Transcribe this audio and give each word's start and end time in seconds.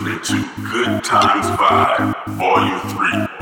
listening 0.00 0.22
to 0.22 0.62
Good 0.70 1.04
Times 1.04 1.46
Vibe, 1.58 2.14
Volume 2.38 2.80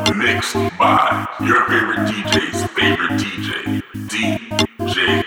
3, 0.07 0.15
mixed 0.17 0.55
by 0.79 1.27
your 1.41 1.65
favorite 1.67 2.01
DJ's 2.09 2.67
favorite 2.73 3.12
DJ, 3.21 3.83
DJ 4.09 5.23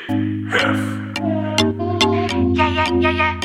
Hef. 0.51 0.77
Yeah, 2.55 2.67
yeah, 2.67 2.89
yeah, 2.99 3.11
yeah. 3.11 3.39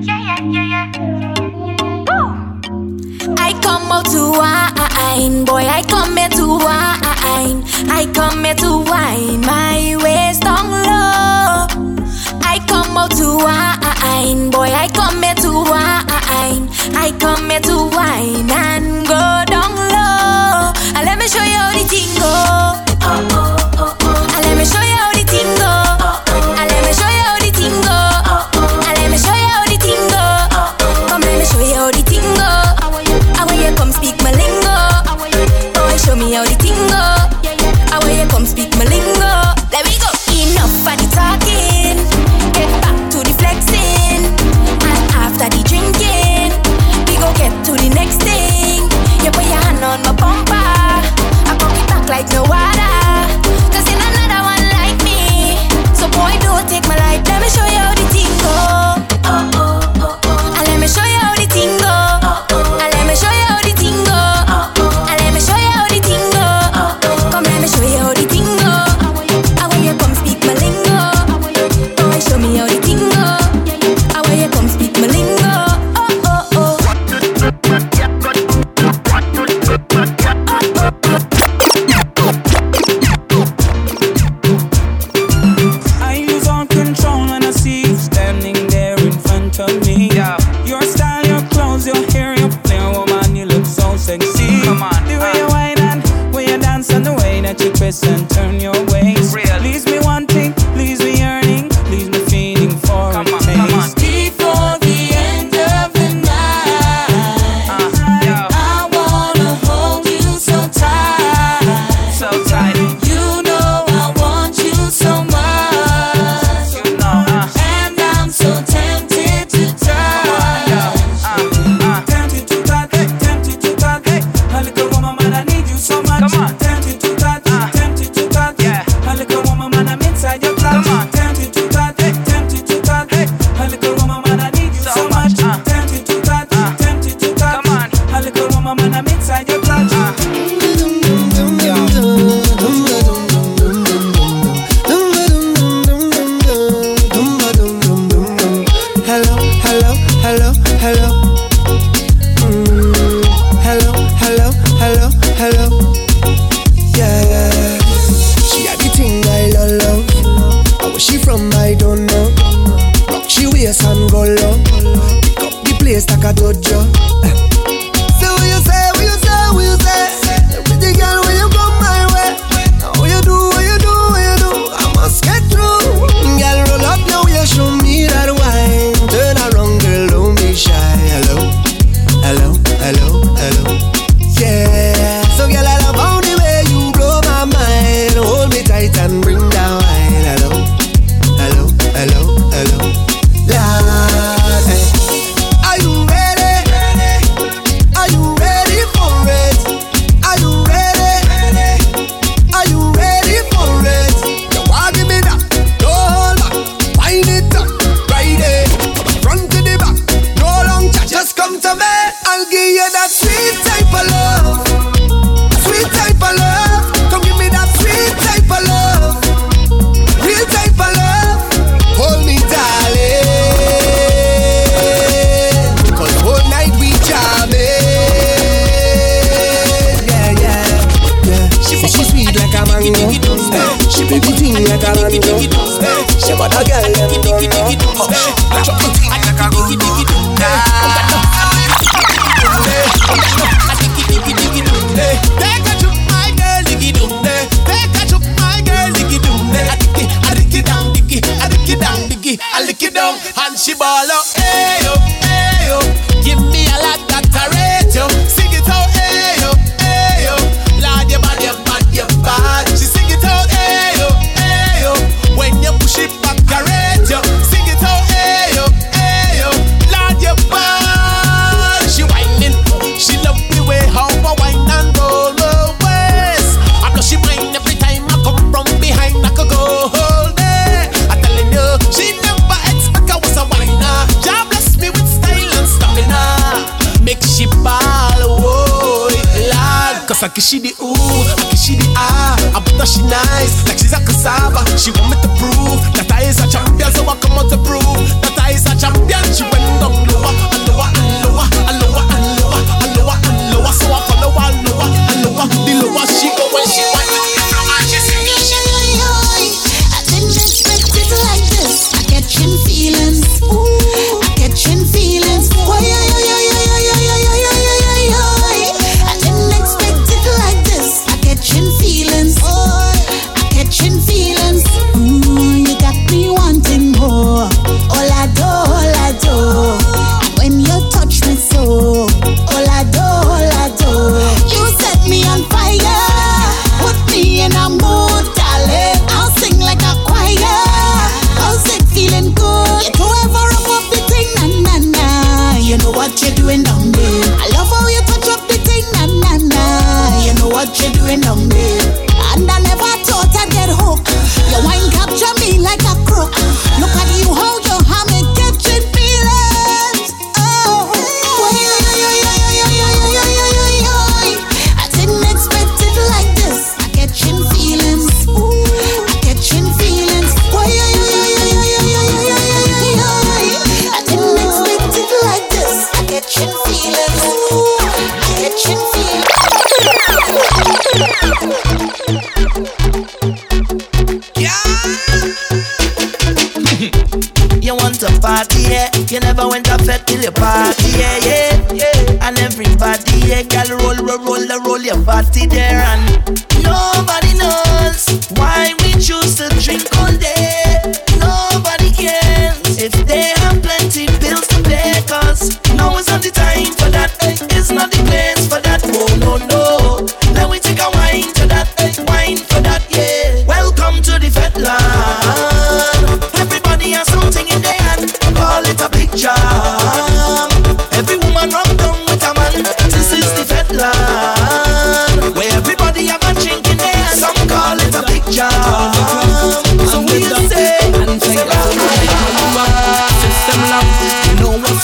Yeah, 0.00 0.20
yeah, 0.28 0.40
yeah, 0.54 0.66
yeah. 0.72 0.86
Woo! 2.08 2.24
I 3.36 3.52
come 3.62 3.92
out 3.92 4.06
to 4.06 4.22
wine, 4.32 5.44
boy, 5.44 5.64
I 5.66 5.82
come 5.88 6.16
here 6.16 6.28
to 6.30 6.46
wine. 6.46 7.64
I 7.90 8.06
come 8.14 8.44
here 8.44 8.54
to 8.54 8.78
wine, 8.84 9.40
my 9.42 9.96
waist 10.02 10.44
on 10.46 10.70
low. 10.70 11.66
I 12.42 12.58
come 12.66 12.96
out 12.96 13.10
to 13.12 13.36
wine, 13.44 14.50
boy, 14.50 14.70
I 14.72 14.88
come 14.94 15.22
here 15.22 15.34
to 15.34 15.45
wine. 15.64 16.68
I 16.94 17.12
come 17.18 17.50
here 17.50 17.60
to 17.60 17.76
wine 17.96 18.50
and 18.50 19.06
go 19.06 19.44
down 19.46 19.74
low. 19.74 20.72
And 20.96 21.04
let 21.04 21.18
me 21.18 21.28
show 21.28 21.42
you 21.42 21.58
how 21.58 21.72
the 21.72 21.84
thing 21.88 22.08
go. 22.18 22.85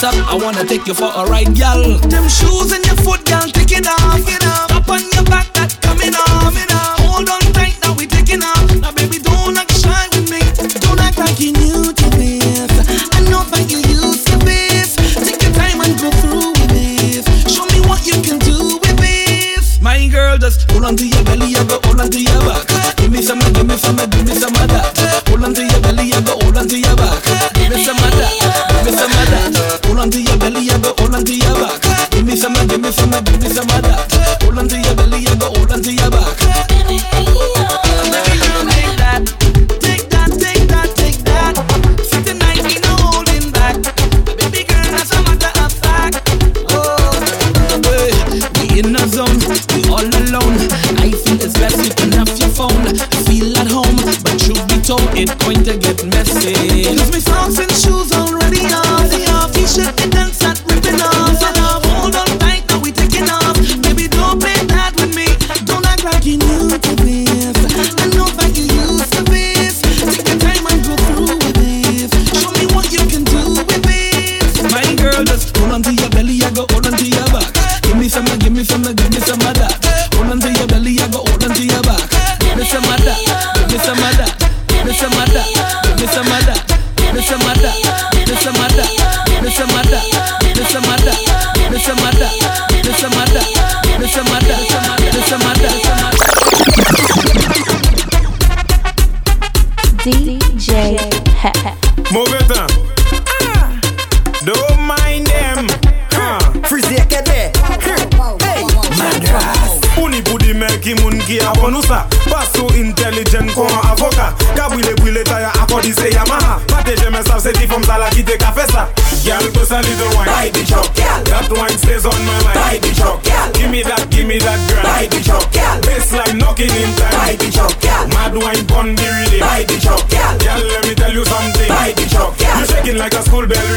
up. 0.03 0.15
I 0.27 0.35
wanna 0.35 0.65
take 0.65 0.85
you 0.87 0.93
for 0.93 1.11
a 1.15 1.25
ride, 1.25 1.55
gal. 1.55 1.81
Them 2.11 2.27
shoes 2.27 2.71
and 2.71 2.85
your 2.85 2.95
foot, 2.97 3.23
gal, 3.25 3.47
take 3.47 3.71
it 3.71 3.87
off, 3.87 4.27
it 4.27 4.45
off. 4.45 4.71
Up 4.71 4.89
on 4.89 5.01
your 5.11 5.23
back, 5.23 5.51
that 5.53 5.79
coming 5.81 6.13
off, 6.13 6.55
it 6.55 6.71
off. 6.73 6.99
Hold 6.99 7.29
on 7.29 7.41
tight, 7.53 7.77
now 7.83 7.93
we 7.95 8.05
taking 8.07 8.43
off. 8.43 8.67
Now, 8.81 8.91
baby, 8.91 9.19
don't 9.19 9.57
act 9.57 9.71
shy 9.79 10.07
with 10.11 10.29
me. 10.29 10.41
Don't 10.81 10.99
act 10.99 11.17
like 11.17 11.39
you're 11.39 11.55
new 11.55 11.93
to 11.93 12.07
this. 12.19 12.71
I 13.15 13.19
know 13.31 13.43
that 13.53 13.65
you're 13.71 13.87
used 13.87 14.27
to 14.27 14.37
this. 14.43 14.95
Take 15.23 15.41
your 15.41 15.53
time 15.53 15.79
and 15.79 15.95
go 15.99 16.11
through 16.21 16.51
with 16.51 16.71
this. 16.75 17.23
Show 17.47 17.65
me 17.71 17.79
what 17.87 18.05
you 18.05 18.19
can 18.21 18.39
do 18.39 18.79
with 18.83 18.97
this. 18.97 19.79
My 19.81 20.07
girl, 20.07 20.37
just 20.37 20.69
hold 20.71 20.85
on 20.85 20.97
to 20.97 21.07
your 21.07 21.22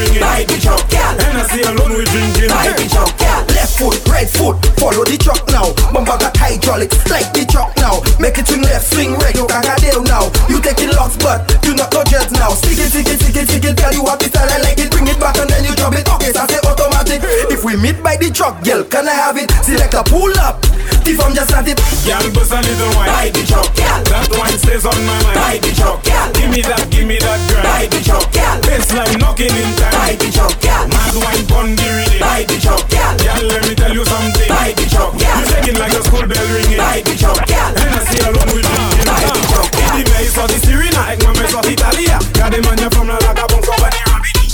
swinging. 0.07 0.23
By 0.23 0.45
the 0.45 0.57
truck, 0.61 0.83
girl. 0.91 1.15
And 1.19 1.39
I 1.39 1.43
see 1.51 1.63
alone 1.63 1.93
we 1.99 2.05
drinking. 2.07 2.51
Buy 2.51 2.71
the 2.71 2.87
truck, 2.89 3.11
girl. 3.19 3.43
Left 3.55 3.73
foot, 3.79 3.97
right 4.09 4.29
foot. 4.29 4.57
Follow 4.79 5.05
the 5.05 5.19
truck 5.19 5.43
now. 5.51 5.73
Bumba 5.91 6.19
got 6.19 6.37
hydraulics 6.37 6.97
like 7.11 7.33
the 7.33 7.45
truck 7.47 7.75
now. 7.77 8.03
Make 8.19 8.39
it 8.39 8.47
swing 8.47 8.63
left, 8.63 8.87
swing 8.93 9.15
right. 9.19 9.35
You 9.35 9.47
can't 9.47 9.67
now. 10.07 10.31
You 10.49 10.61
taking 10.61 10.93
locks, 10.95 11.17
but 11.19 11.47
you 11.65 11.75
not 11.75 11.93
no 11.93 12.05
jets 12.05 12.33
now. 12.33 12.51
Stick 12.55 12.79
it, 12.79 12.91
stick 12.91 13.09
it, 13.09 13.19
stick 13.21 13.37
it, 13.37 13.47
stick 13.49 13.65
it. 13.65 13.75
Tell 13.77 13.93
you 13.93 14.03
what 14.03 14.21
the 14.21 14.29
style 14.29 14.49
I 14.49 14.59
like 14.63 14.79
it. 14.79 14.91
Bring 14.91 15.07
it 15.09 15.19
back 15.19 15.39
and 15.39 15.49
then 15.51 15.65
you 15.65 15.75
drop 15.75 15.95
it. 15.95 16.07
Okay, 16.07 16.33
so 16.33 16.41
I 16.41 16.47
say 16.47 16.61
automatic. 16.63 17.21
If 17.51 17.65
we 17.65 17.77
meet 17.77 18.03
by 18.03 18.17
the 18.17 18.31
truck, 18.31 18.63
girl, 18.63 18.85
can 18.85 19.09
I 19.09 19.15
have 19.15 19.37
it? 19.37 19.51
Select 19.65 19.95
a 19.95 20.03
pull 20.05 20.33
up. 20.39 20.63
If 21.07 21.23
I'm 21.23 21.35
just 21.35 21.55
at 21.55 21.69
it, 21.69 21.79
girl, 22.03 22.27
bust 22.35 22.53
a 22.53 22.59
little 22.59 22.91
wine. 22.99 23.07
Buy 23.07 23.31
the 23.31 23.43
truck, 23.47 23.71
girl. 23.79 24.01
That 24.11 24.27
wine 24.35 24.59
stays 24.59 24.85
on 24.85 24.99
my 25.07 25.17
mind. 25.23 25.39
Buy 25.39 25.55
the 25.63 25.71
truck, 25.75 26.03
girl. 26.03 26.29
Give 26.35 26.51
me 26.51 26.61
that, 26.67 26.83
give 26.91 27.07
me 27.07 27.19
that, 27.23 27.39
girl. 27.47 27.63
Buy 27.63 27.87
the 27.87 28.01
truck, 28.03 28.27
girl. 28.35 28.57
like 28.99 29.19
knocking 29.19 29.55
in 29.55 29.71
time. 29.79 29.96
Buy 29.97 30.13
the 30.21 30.29
truck, 30.29 30.53
girl. 30.61 30.85
Mad 30.93 31.15
wine 31.17 31.45
pon 31.49 31.73
the 31.73 31.87
rhythm. 31.89 32.21
Buy 32.21 32.45
the 32.45 32.57
truck, 32.61 32.85
girl. 32.93 33.17
Girl, 33.17 33.43
let 33.49 33.63
me 33.65 33.75
tell 33.75 33.93
you 33.97 34.05
something. 34.05 34.49
Buy 34.49 34.77
the 34.77 34.85
truck, 34.93 35.13
girl. 35.17 35.41
You 35.41 35.47
shaking 35.49 35.79
like 35.81 35.97
a 35.97 36.03
school 36.05 36.27
bell 36.29 36.47
ringing. 36.53 36.77
Buy 36.77 37.01
the 37.01 37.15
truck, 37.17 37.41
girl. 37.49 37.73
And 37.81 37.97
I 37.97 38.01
see 38.05 38.21
alone 38.21 38.51
with 38.53 38.69
me. 38.69 38.77
Buy 39.09 39.25
the 39.25 39.41
truck, 39.49 39.69
girl. 39.73 39.97
Di 39.97 40.03
me 40.05 40.19
iso 40.29 40.45
di 40.47 40.59
Sirina, 40.61 41.03
ek 41.17 41.25
ma 41.25 41.33
me 41.33 41.49
so 41.49 41.61
Italia. 41.65 42.21
Gade 42.37 42.61
manye 42.61 42.89
from 42.93 43.09
la 43.09 43.17
laga 43.25 43.49
bon 43.49 43.61
company 43.65 44.01
Rabini. 44.05 44.47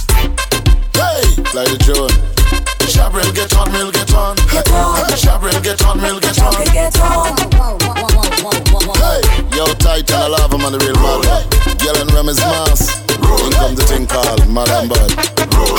Hey, 0.94 1.26
play 1.50 1.66
the 1.66 1.78
tune. 1.82 2.14
Shabril 2.86 3.34
get 3.34 3.50
on, 3.58 3.72
mill 3.72 3.90
get 3.90 4.14
on. 4.14 4.36
Shabril 5.18 5.58
get 5.62 5.82
on, 5.82 5.98
mill 6.00 6.20
get 6.20 6.38
on. 6.38 6.54
Hey, 9.02 9.31
yo, 9.66 9.74
tight 9.78 10.10
and 10.10 10.22
I 10.22 10.28
love 10.28 10.52
him 10.52 10.64
on 10.66 10.72
the 10.72 10.80
real 10.82 10.96
man. 10.98 11.22
Girl 11.78 11.96
and 12.02 12.10
Remy's 12.12 12.40
mass. 12.42 12.98
In 13.42 13.52
come 13.54 13.74
the 13.74 13.84
thing 13.86 14.06
called 14.06 14.42
Madam 14.50 14.88
Bud. 14.90 15.10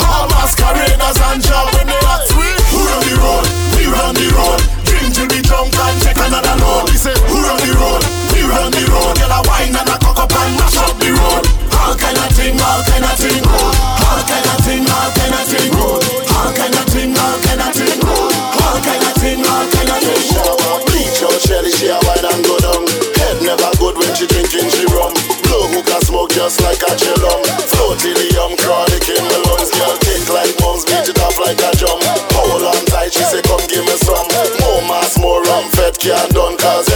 All 0.08 0.28
masqueraders 0.32 1.20
and 1.32 1.42
job 1.44 1.68
when 1.76 1.88
they 1.88 2.04
are 2.08 2.24
sweet. 2.32 2.60
Who 2.72 2.80
run 2.80 3.04
the 3.08 3.16
road? 3.20 3.46
We 3.76 3.84
run 3.88 4.14
the 4.16 4.28
road. 4.36 4.60
Drink 4.88 5.16
till 5.16 5.28
we 5.32 5.40
drunk 5.44 5.76
and 5.76 5.96
check 6.04 6.18
another 6.20 6.56
load. 6.64 6.92
We 6.92 6.98
say, 6.98 7.16
who 7.28 7.38
run 7.44 7.60
the 7.60 7.72
road? 7.76 8.02
We 8.32 8.44
run 8.48 8.72
the 8.72 8.84
road. 8.92 9.16
Girl 9.20 9.36
a 9.36 9.40
wine 9.48 9.76
and 9.76 9.90
a 9.90 9.96
cock 10.00 10.20
up 10.28 10.32
and 10.32 10.54
mash 10.60 10.80
up 10.80 10.96
the 11.00 11.12
road. 11.12 11.44
All 11.84 11.96
kind 11.96 12.20
of 12.20 12.30
thing, 12.36 12.60
all 12.60 12.82
kind 12.88 13.06
of 13.08 13.16
thing. 13.20 13.44
All 13.44 14.24
kind 14.28 14.48
of 14.48 14.60
thing, 14.64 14.84
all 14.88 15.10
kind 15.12 15.36
of 15.36 15.44
thing. 15.48 15.72
All 15.76 16.52
kind 16.56 16.76
of 16.76 16.86
thing, 16.92 17.12
all 17.16 17.38
kind 17.44 17.64
of 17.64 17.72
thing. 17.76 18.00
All 18.04 18.80
kind 18.80 19.04
of 19.08 19.14
thing, 19.20 19.40
all 19.44 19.66
kind 19.72 19.92
of 19.92 20.00
thing. 20.04 20.24
Bleach 20.88 21.24
out 21.24 21.38
Shelly, 21.44 21.72
she 21.72 21.88
a 21.88 21.98
wine 22.08 22.28
and 22.28 22.44
go 22.44 22.58
down. 22.60 23.03
She 24.16 24.28
drinking, 24.28 24.70
she 24.70 24.86
rum. 24.94 25.14
Blow 25.44 25.66
hookah 25.74 26.06
smoke 26.06 26.32
just 26.32 26.62
like 26.62 26.82
a 26.84 26.94
chillum. 26.96 27.42
The 28.04 28.28
yum 28.34 28.58
chronic 28.58 29.08
in 29.08 29.24
the 29.32 29.40
lungs. 29.48 29.72
Girl 29.72 29.96
kick 30.04 30.28
like 30.30 30.54
mums, 30.60 30.84
beat 30.84 31.08
it 31.08 31.20
off 31.24 31.40
like 31.40 31.62
a 31.62 31.72
drum. 31.78 32.02
Hold 32.36 32.64
on 32.64 32.86
tight, 32.92 33.14
she 33.14 33.24
say 33.24 33.42
come 33.42 33.64
give 33.68 33.86
me 33.86 33.96
some. 34.04 34.28
More 34.62 34.82
mass, 34.90 35.18
more 35.18 35.42
rum, 35.44 35.70
fed 35.72 35.98
can't 36.00 36.34
done. 36.34 36.58
Cause 36.58 36.93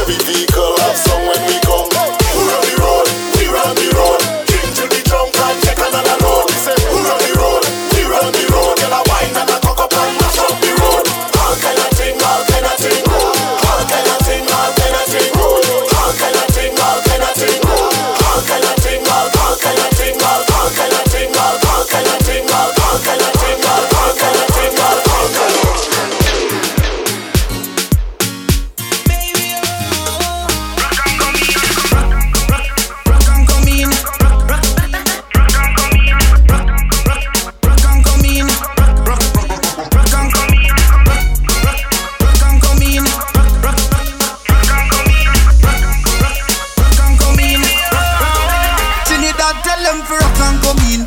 Trinidad 49.47 49.63
tell 49.63 49.83
them 49.83 50.05
for 50.05 50.17
rock 50.17 50.39
and 50.43 50.59
come 50.61 50.79
in. 50.91 51.01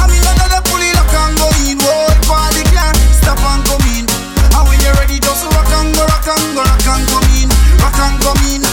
I 0.00 0.08
mean, 0.08 0.22
another 0.24 0.56
the 0.56 0.68
pulley 0.68 0.88
lock 0.96 1.12
and 1.12 1.36
go 1.36 1.48
in. 1.68 1.76
Whoa, 1.78 2.08
party 2.24 2.64
can 2.72 2.94
stop 3.12 3.38
and 3.52 3.64
come 3.68 3.84
in. 3.92 4.06
And 4.56 4.68
when 4.68 4.80
you're 4.80 4.94
ready, 4.94 5.20
just 5.20 5.44
rock 5.44 5.68
and 5.76 5.94
go, 5.94 6.04
rock 6.06 6.26
and 6.26 6.56
go, 6.56 6.62
rock 6.62 6.86
and 6.88 7.04
come 7.08 7.28
in, 7.36 7.48
rock 7.84 7.98
and 8.00 8.16
come 8.22 8.40
in. 8.48 8.71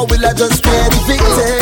Or 0.00 0.06
will 0.06 0.24
I 0.24 0.32
just 0.32 0.62
play 0.62 0.88
the 0.88 1.04
victim? 1.06 1.59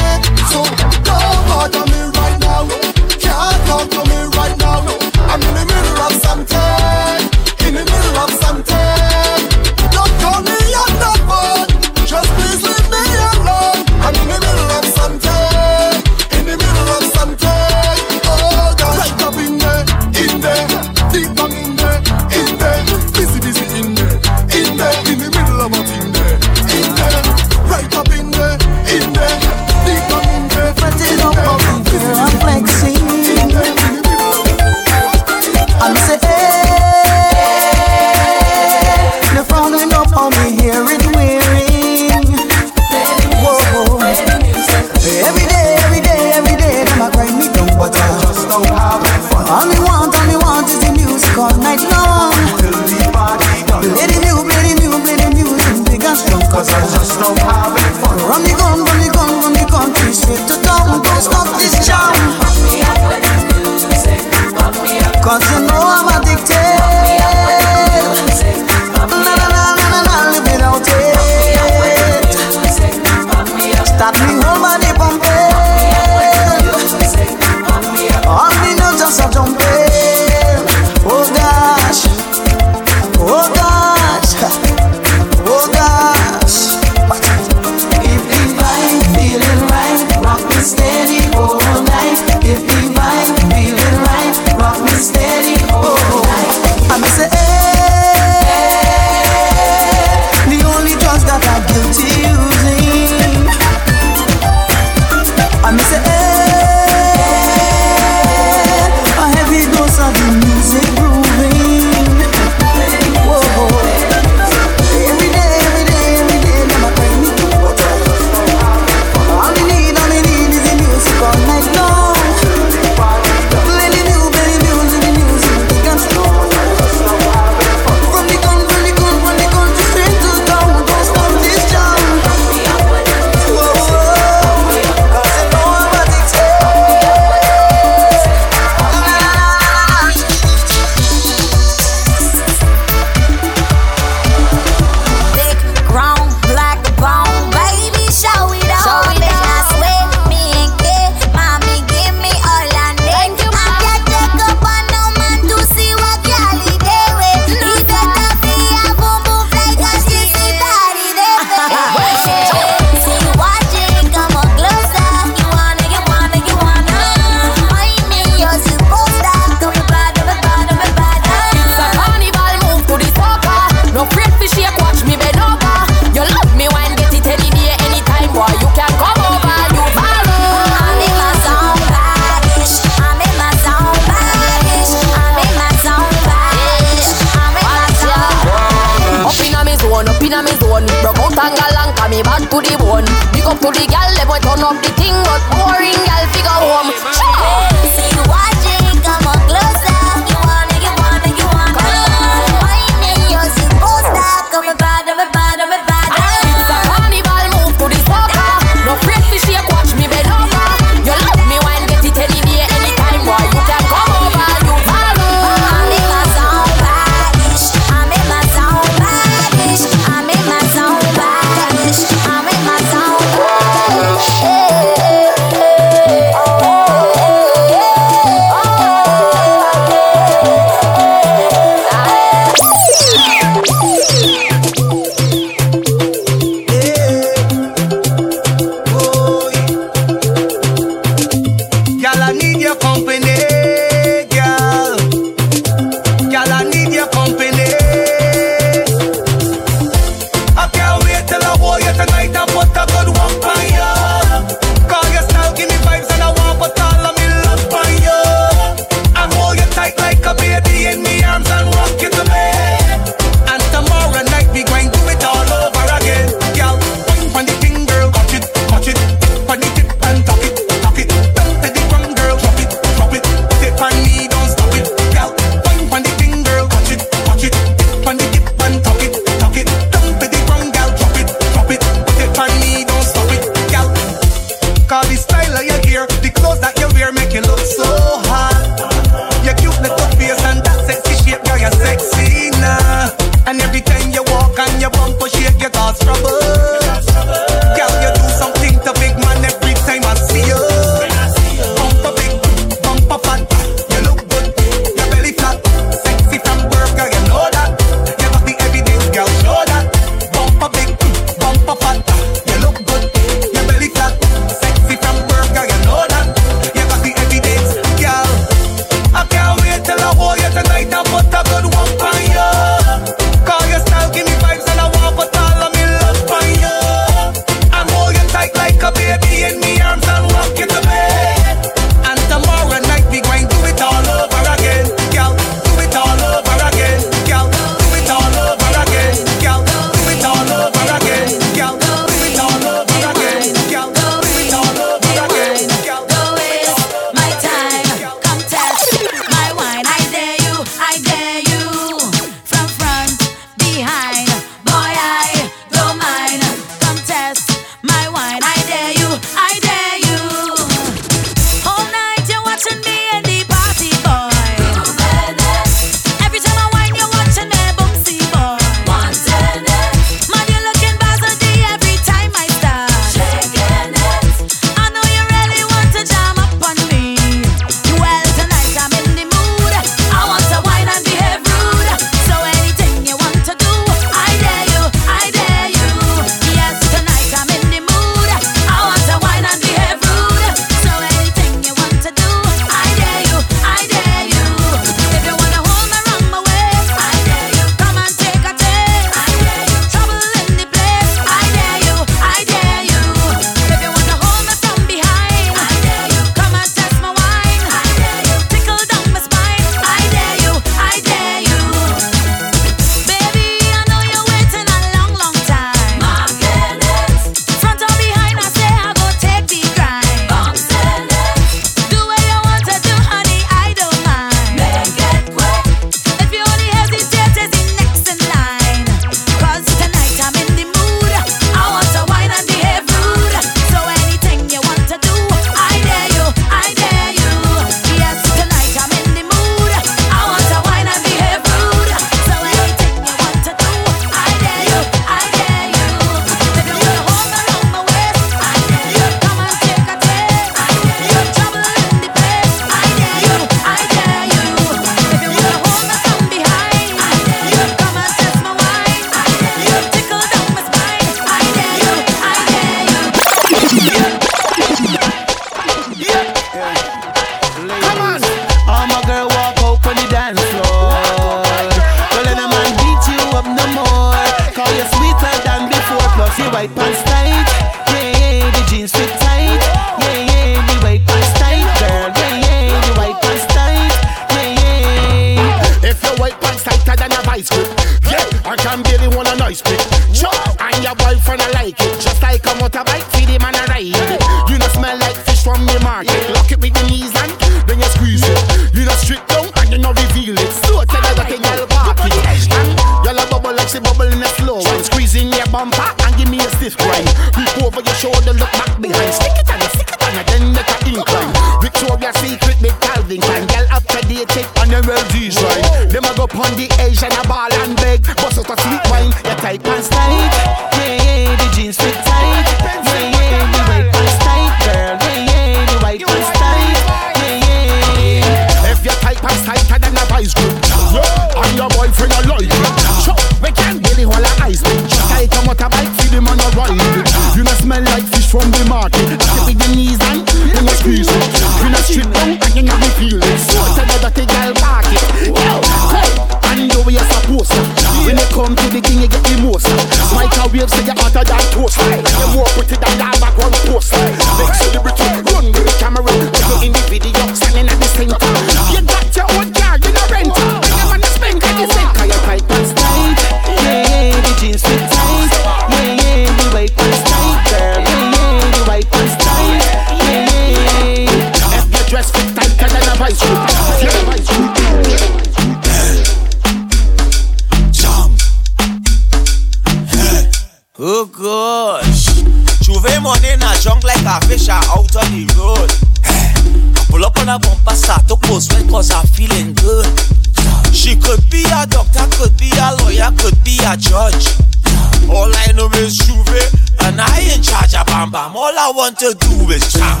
All 598.58 598.72
I 598.72 598.76
want 598.76 598.98
to 599.00 599.12
do 599.12 599.50
is 599.52 599.60
shout, 599.70 600.00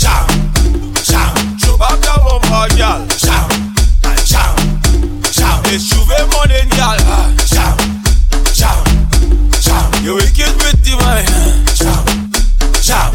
shout, 0.00 0.24
shout. 1.04 1.36
Show 1.60 1.76
back 1.76 2.00
that 2.00 2.24
bumper 2.24 2.72
girl. 2.72 3.04
Shout, 3.20 3.52
shout, 4.24 4.56
shout. 5.28 5.60
It's 5.68 5.84
J'ouvert 5.92 6.24
morning 6.32 6.64
girl. 6.72 6.96
Ah, 7.04 7.28
shout, 7.44 7.76
shout, 8.56 8.80
shout. 9.60 9.92
You 10.00 10.14
wicked 10.16 10.56
with 10.56 10.80
the 10.88 10.96
mind. 11.04 11.28
Shout, 11.76 12.08
shout, 12.80 13.12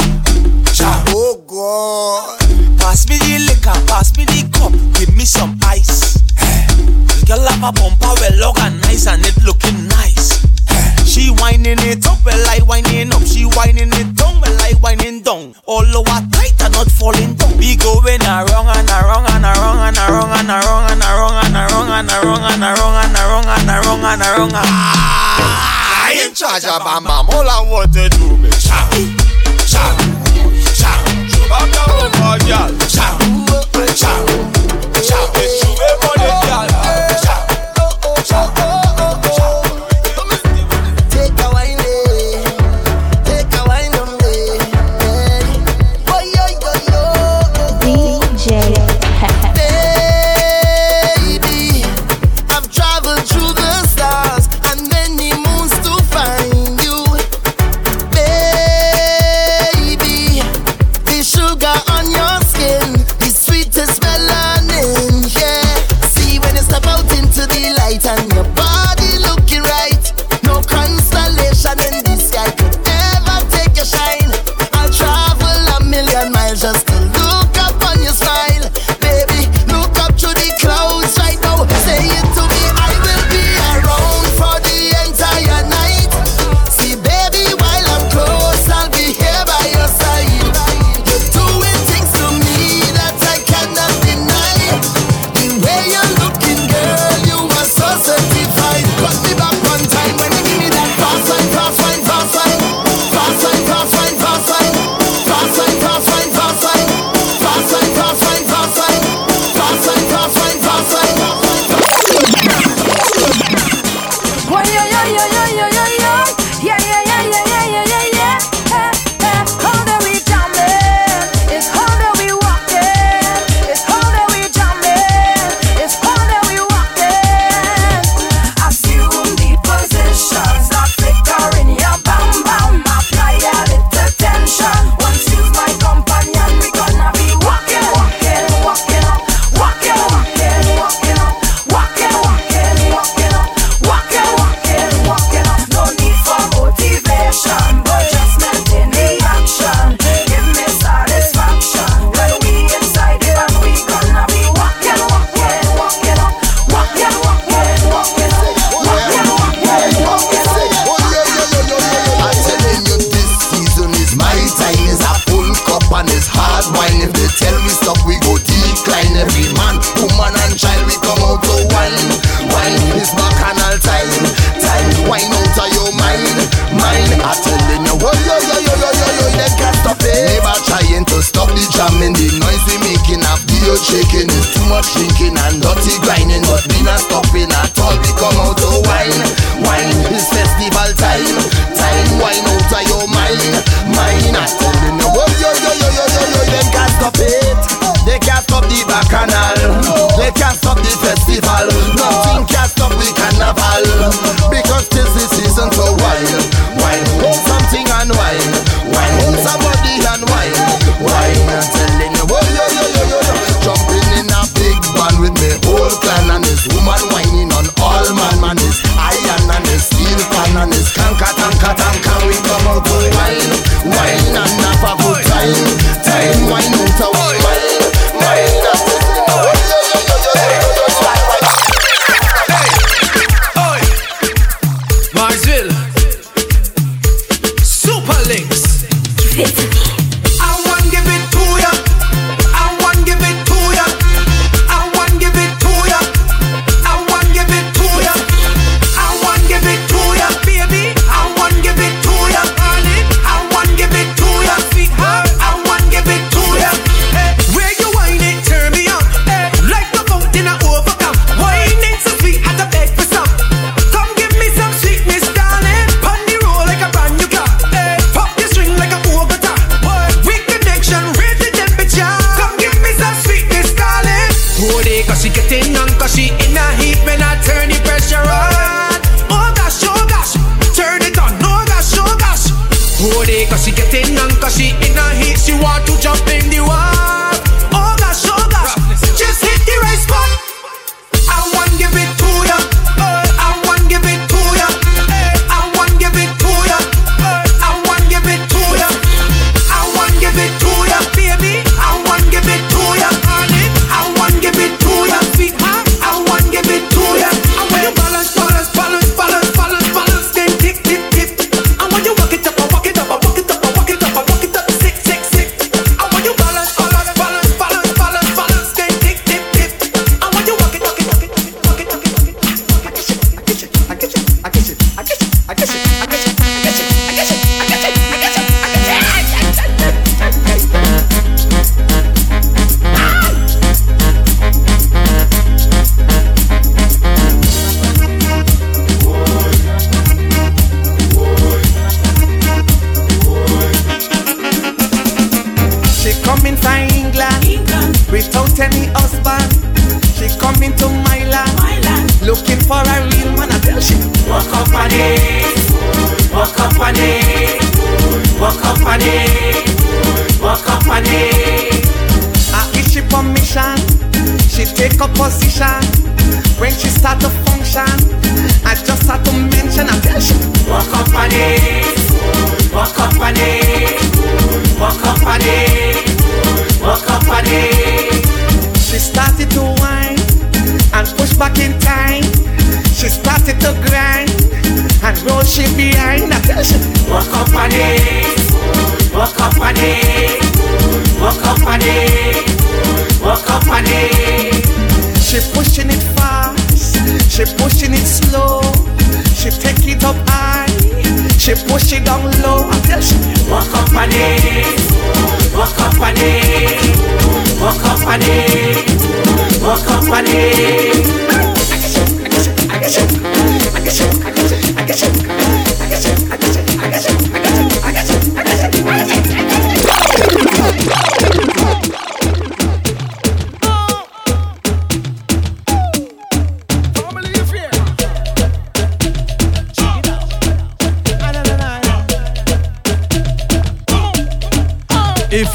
shout. 0.78 1.10
Oh 1.10 1.41
God. 1.50 2.38
Pass 2.78 3.10
me 3.10 3.17
the 3.17 3.41
liquor, 3.50 3.74
pass 3.89 4.15
me 4.15 4.26
the 4.26 4.45
cup, 4.54 4.74
give 5.00 5.15
me 5.17 5.26
some 5.26 5.58
ice. 5.65 6.21
Hey. 6.38 6.69
Girl, 7.26 7.41
I 7.41 7.54
have 7.58 7.63
a 7.65 7.71
bumper 7.74 8.13
well 8.21 8.54
organized 8.54 9.08
and 9.08 9.26
it 9.26 9.41
looking 9.43 9.88
nice. 9.88 10.51
She 11.12 11.28
whining 11.28 11.76
it 11.84 12.08
up, 12.08 12.24
well 12.24 12.39
I 12.47 12.60
whining 12.63 13.12
up. 13.12 13.21
She 13.28 13.43
whining 13.43 13.91
it 13.91 14.15
down, 14.15 14.39
well 14.39 14.62
I 14.63 14.71
whining 14.80 15.19
down. 15.19 15.54
All 15.65 15.84
over 15.84 16.19
tight 16.32 16.56
and 16.63 16.71
not 16.71 16.88
falling 16.88 17.36
down. 17.36 17.58
We 17.60 17.76
going 17.76 18.24
around 18.24 18.71
and 18.71 18.88
around 18.88 19.28
and 19.28 19.43
around 19.43 19.91
and 19.91 20.00
around 20.00 20.32
and 20.39 20.47
around 20.47 20.88
and 20.88 21.04
around 21.04 21.36
and 21.43 21.60
around 21.60 21.91
and 21.91 22.08
around 22.08 22.47
and 22.47 22.63
around 22.63 22.95
and 22.95 23.12
around 23.12 23.43
and 23.43 23.67
around 23.67 24.08
and 24.08 24.24
around. 24.24 24.56
I 24.56 26.15
in 26.24 26.34
charge 26.34 26.63
of 26.63 26.80
my 26.80 27.04
mom. 27.04 27.28
All 27.28 27.43
I 27.43 27.60
want 27.67 27.91
to 27.91 28.08
do 28.08 28.39
is 28.47 28.63
shout, 28.63 28.95
shout, 29.67 30.00
shout. 30.63 31.12
Shoot 31.28 31.52
up 31.52 31.67
down, 31.76 32.08
girl. 32.47 32.71
Shout, 32.88 33.19
shout, 34.00 34.24
shout. 35.04 35.28
It's 35.36 35.60
you, 35.60 35.76
everybody. 35.76 36.20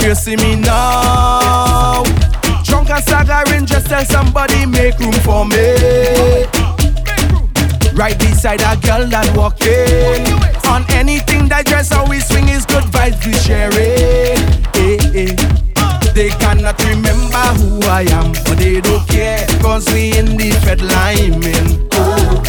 you 0.07 0.15
see 0.15 0.37
me 0.37 0.55
now. 0.55 2.05
Drunk 2.63 2.91
and 2.91 3.03
staggering, 3.03 3.67
just 3.67 3.87
tell 3.87 4.05
somebody 4.05 4.65
make 4.65 4.99
room 5.01 5.13
for 5.27 5.45
me. 5.45 6.47
Right 7.93 8.17
beside 8.19 8.61
a 8.61 8.77
girl 8.87 9.07
that 9.09 9.27
walking 9.35 10.21
On 10.69 10.85
anything 10.93 11.49
that 11.49 11.65
dress 11.65 11.89
how 11.89 12.07
we 12.07 12.21
swing 12.21 12.47
is 12.51 12.67
good 12.67 12.85
vibes 12.93 13.25
we 13.25 13.33
sharing 13.33 14.37
hey, 14.77 14.99
eh, 15.01 15.33
eh. 15.33 15.33
hey. 15.33 16.13
They 16.13 16.29
cannot 16.29 16.77
remember 16.85 17.45
who 17.57 17.81
I 17.89 18.05
am 18.13 18.33
But 18.45 18.59
they 18.59 18.83
don't 18.83 19.09
care 19.09 19.47
Cause 19.63 19.91
we 19.95 20.13
in 20.13 20.37
the 20.37 20.53
fed 20.61 20.83
line 20.83 21.41
oh, 21.93 22.45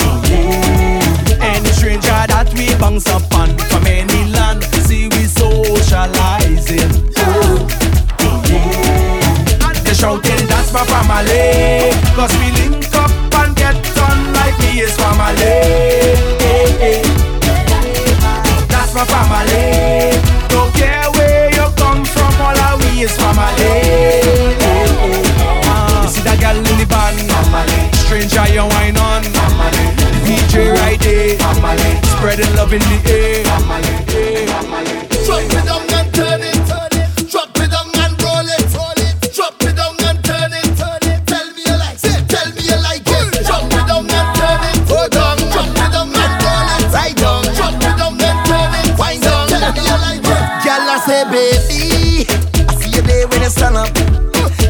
oh, 0.00 0.22
yeah. 0.28 1.56
Any 1.56 1.70
stranger 1.70 2.20
that 2.28 2.52
we 2.52 2.68
bounce 2.76 3.08
upon 3.08 3.56
From 3.72 3.86
any 3.86 4.30
land 4.30 4.62
socializing. 5.90 6.90
Ooh. 7.18 7.66
Yeah. 8.46 9.72
They 9.82 9.94
shouting, 9.94 10.46
that's 10.46 10.72
my 10.72 10.84
family. 10.86 11.90
Cause 12.14 12.32
we 12.38 12.52
link 12.58 12.94
up 12.94 13.10
and 13.42 13.56
get 13.56 13.74
on 13.98 14.32
like 14.34 14.56
me 14.60 14.80
is 14.86 14.94
family. 14.96 16.14
That's 18.70 18.94
my 18.94 19.04
family. 19.04 20.14
Don't 20.48 20.72
care 20.74 21.10
where 21.18 21.50
you 21.50 21.66
come 21.76 22.04
from, 22.04 22.34
all 22.40 22.58
of 22.58 22.78
we 22.82 23.02
is 23.02 23.16
family. 23.16 23.74
You 26.02 26.08
see 26.08 26.22
that 26.22 26.38
girl 26.40 26.56
in 26.56 26.76
the 26.78 26.86
van, 26.86 27.18
family. 27.26 27.80
Stranger, 28.06 28.46
you 28.54 28.62
wine 28.62 28.96
on, 28.96 29.22
family. 29.34 29.86
DJ 30.22 30.72
right 30.72 31.00
there, 31.00 31.36
family. 31.38 31.90
Spreading 32.14 32.54
love 32.54 32.72
in 32.72 32.80
the 32.80 32.98
air, 33.10 33.44
family. 33.44 34.46
Family. 34.46 35.00
Family. 35.26 35.79
Girl, 50.70 50.86
I 50.86 51.02
say, 51.02 51.24
baby, 51.26 52.30
I 52.70 52.74
see 52.78 52.94
you 52.94 53.02
there 53.02 53.26
when 53.26 53.42
you 53.42 53.50
stand 53.50 53.74
up. 53.74 53.90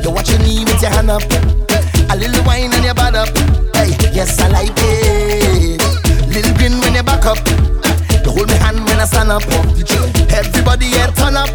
You 0.00 0.08
watch 0.08 0.30
your 0.30 0.40
knee 0.40 0.64
with 0.64 0.80
your 0.80 0.90
hand 0.90 1.10
up. 1.10 1.20
A 2.08 2.16
little 2.16 2.40
wine 2.48 2.72
and 2.72 2.84
your 2.88 2.94
butt 2.94 3.14
up. 3.14 3.28
Hey, 3.76 3.92
yes, 4.08 4.40
I 4.40 4.48
like 4.48 4.72
it. 4.80 5.76
Little 6.32 6.56
grin 6.56 6.80
when 6.80 6.96
you 6.96 7.02
back 7.02 7.26
up. 7.28 7.36
You 8.24 8.32
hold 8.32 8.48
me 8.48 8.56
hand 8.64 8.80
when 8.88 8.96
I 8.96 9.04
stand 9.04 9.28
up. 9.28 9.44
Everybody 10.32 10.88
here 10.88 11.12
turn 11.20 11.36
up. 11.36 11.52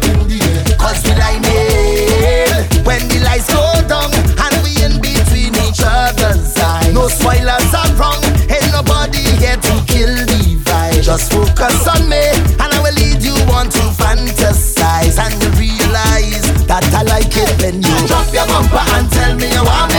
Cause 0.78 1.02
we 1.02 1.18
like 1.18 1.42
it. 1.42 2.86
When 2.86 3.02
the 3.10 3.18
lights 3.26 3.50
go 3.50 3.66
down 3.90 4.14
and 4.14 4.54
we 4.62 4.78
in 4.78 5.02
between 5.02 5.58
each 5.66 5.82
other's 5.82 6.54
eyes. 6.54 6.94
No 6.94 7.08
spoilers 7.10 7.74
are 7.74 7.90
wrong. 7.98 8.22
Ain't 8.46 8.70
nobody 8.70 9.26
here 9.42 9.58
to 9.58 9.74
kill 9.90 10.14
the 10.14 10.54
vibe. 10.62 11.02
Just 11.02 11.34
focus 11.34 11.82
on 11.90 12.06
me 12.08 12.35
bumper 18.48 18.82
and 18.94 19.10
tell 19.10 19.34
me 19.36 19.48
you 19.52 19.64
want 19.64 19.92
me. 19.92 19.95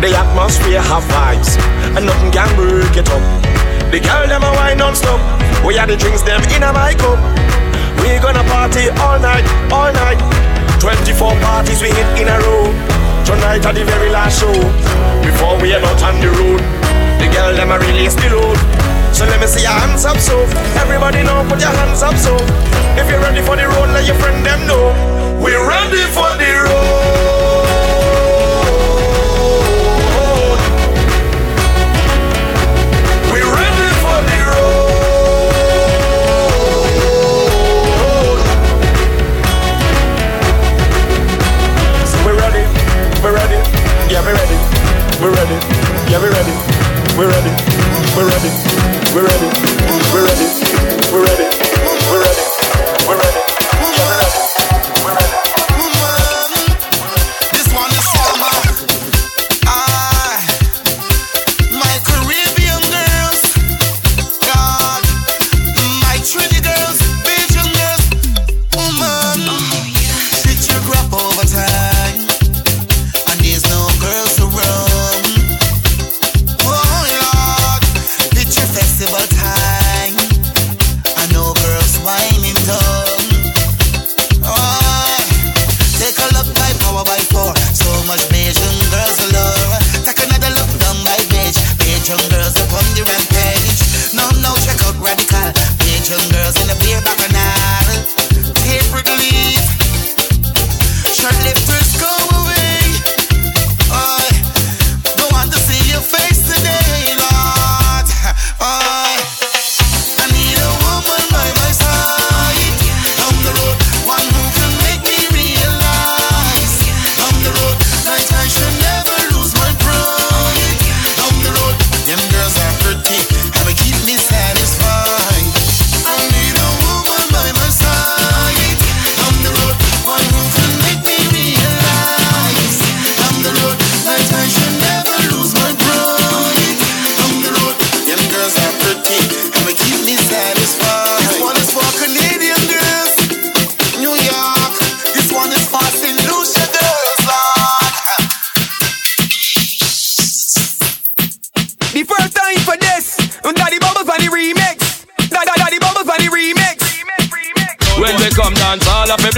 The 0.00 0.12
atmosphere 0.12 0.80
have 0.80 1.04
vibes, 1.08 1.56
and 1.96 2.04
nothing 2.04 2.30
can 2.30 2.48
break 2.54 2.96
it 2.96 3.08
up. 3.08 3.24
The 3.90 3.98
girl 3.98 4.28
them 4.28 4.44
a 4.44 4.52
wine 4.52 4.78
non-stop. 4.78 5.18
We 5.64 5.78
are 5.78 5.86
the 5.86 5.96
drinks 5.96 6.20
them 6.20 6.42
in 6.52 6.62
a 6.62 6.70
my 6.72 6.92
cup. 6.92 7.16
We 8.04 8.20
gonna 8.20 8.44
party 8.44 8.92
all 9.00 9.18
night, 9.18 9.46
all 9.72 9.90
night. 9.92 10.20
24 10.84 11.32
parties 11.40 11.80
we 11.80 11.88
hit 11.88 12.06
in 12.20 12.28
a 12.28 12.36
row. 12.44 12.68
Tonight 13.24 13.64
at 13.64 13.74
the 13.74 13.84
very 13.88 14.10
last 14.12 14.38
show. 14.38 14.52
Before 15.24 15.56
we 15.58 15.72
head 15.72 15.82
out 15.82 16.02
on 16.04 16.20
the 16.20 16.28
road, 16.28 16.60
the 17.16 17.26
girl 17.32 17.56
them 17.56 17.72
a 17.72 17.78
release 17.80 18.14
the 18.14 18.28
load. 18.30 18.60
So 19.16 19.24
let 19.24 19.40
me 19.40 19.46
see 19.48 19.62
your 19.64 19.72
hands 19.72 20.04
up, 20.04 20.18
so 20.18 20.44
everybody 20.76 21.24
know, 21.24 21.40
put 21.48 21.58
your 21.58 21.72
hands 21.72 22.02
up, 22.04 22.14
so 22.20 22.36
if 23.00 23.08
you're 23.08 23.24
ready 23.24 23.40
for 23.40 23.56
the 23.56 23.64
road, 23.64 23.88
let 23.96 24.06
your 24.06 24.16
friend 24.20 24.44
them 24.44 24.68
know. 24.68 24.92
We're 25.40 25.66
ready 25.66 26.04
for 26.12 26.28
the 26.36 26.52
road. 26.68 27.35
Yeah, 44.16 44.24
we 44.24 44.32
ready. 44.32 44.56
We 45.20 45.28
ready. 45.28 45.58
Yeah, 46.10 46.22
we 46.22 46.28
ready. 46.30 46.56
We 47.18 47.26
ready. 47.26 47.52
We 48.16 48.24
ready. 48.24 48.50
We 49.12 49.20
ready. 49.20 49.50
We 49.92 50.00
ready. 50.00 50.00
We 50.10 50.20
ready. 50.24 50.48
We 51.12 51.22
ready. 51.22 51.55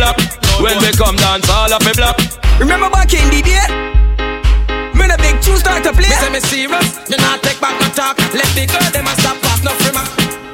Of 0.09 0.17
a 0.17 0.27
block. 0.41 0.61
When 0.63 0.77
we 0.81 0.91
come 0.97 1.17
dance, 1.17 1.49
all 1.49 1.73
of 1.73 1.85
a 1.85 1.93
block. 1.95 2.17
Remember 2.59 2.91
back 2.91 3.13
in 3.15 3.29
the 3.31 3.41
day? 3.43 3.67
When 4.99 5.11
a 5.11 5.19
big 5.19 5.41
tune 5.41 5.59
start 5.59 5.85
to 5.85 5.93
play. 5.93 6.09
Me 6.09 6.17
say 6.17 6.31
me 6.33 6.41
serious, 6.41 6.89
you 7.09 7.17
not 7.19 7.43
take 7.43 7.61
back 7.61 7.79
my 7.81 7.89
talk. 7.95 8.19
Let 8.35 8.49
the 8.57 8.67
girl 8.67 8.89
them 8.91 9.07
a 9.07 9.15
stop 9.21 9.39
off 9.47 9.63
no 9.63 9.73
free 9.79 9.95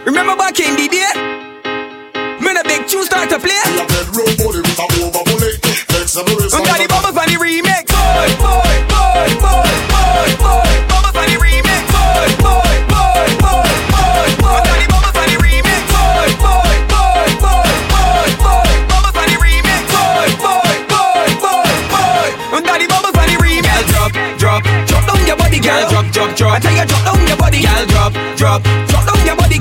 Remember 0.05 0.37
back 0.37 0.59
in 0.61 0.77
the 0.77 0.89
day? 0.89 1.11
When 2.45 2.57
a 2.57 2.65
big 2.65 2.87
tune 2.87 3.05
start 3.05 3.31
to 3.31 3.39
play. 3.39 3.57
We 3.73 3.81
a 3.81 3.87
bedroom 3.89 4.33
bully 4.37 4.61
with 4.61 4.79
a 4.79 4.87
over 5.01 5.25
bully. 5.25 5.53
Flexible 5.89 6.39
is 6.45 6.53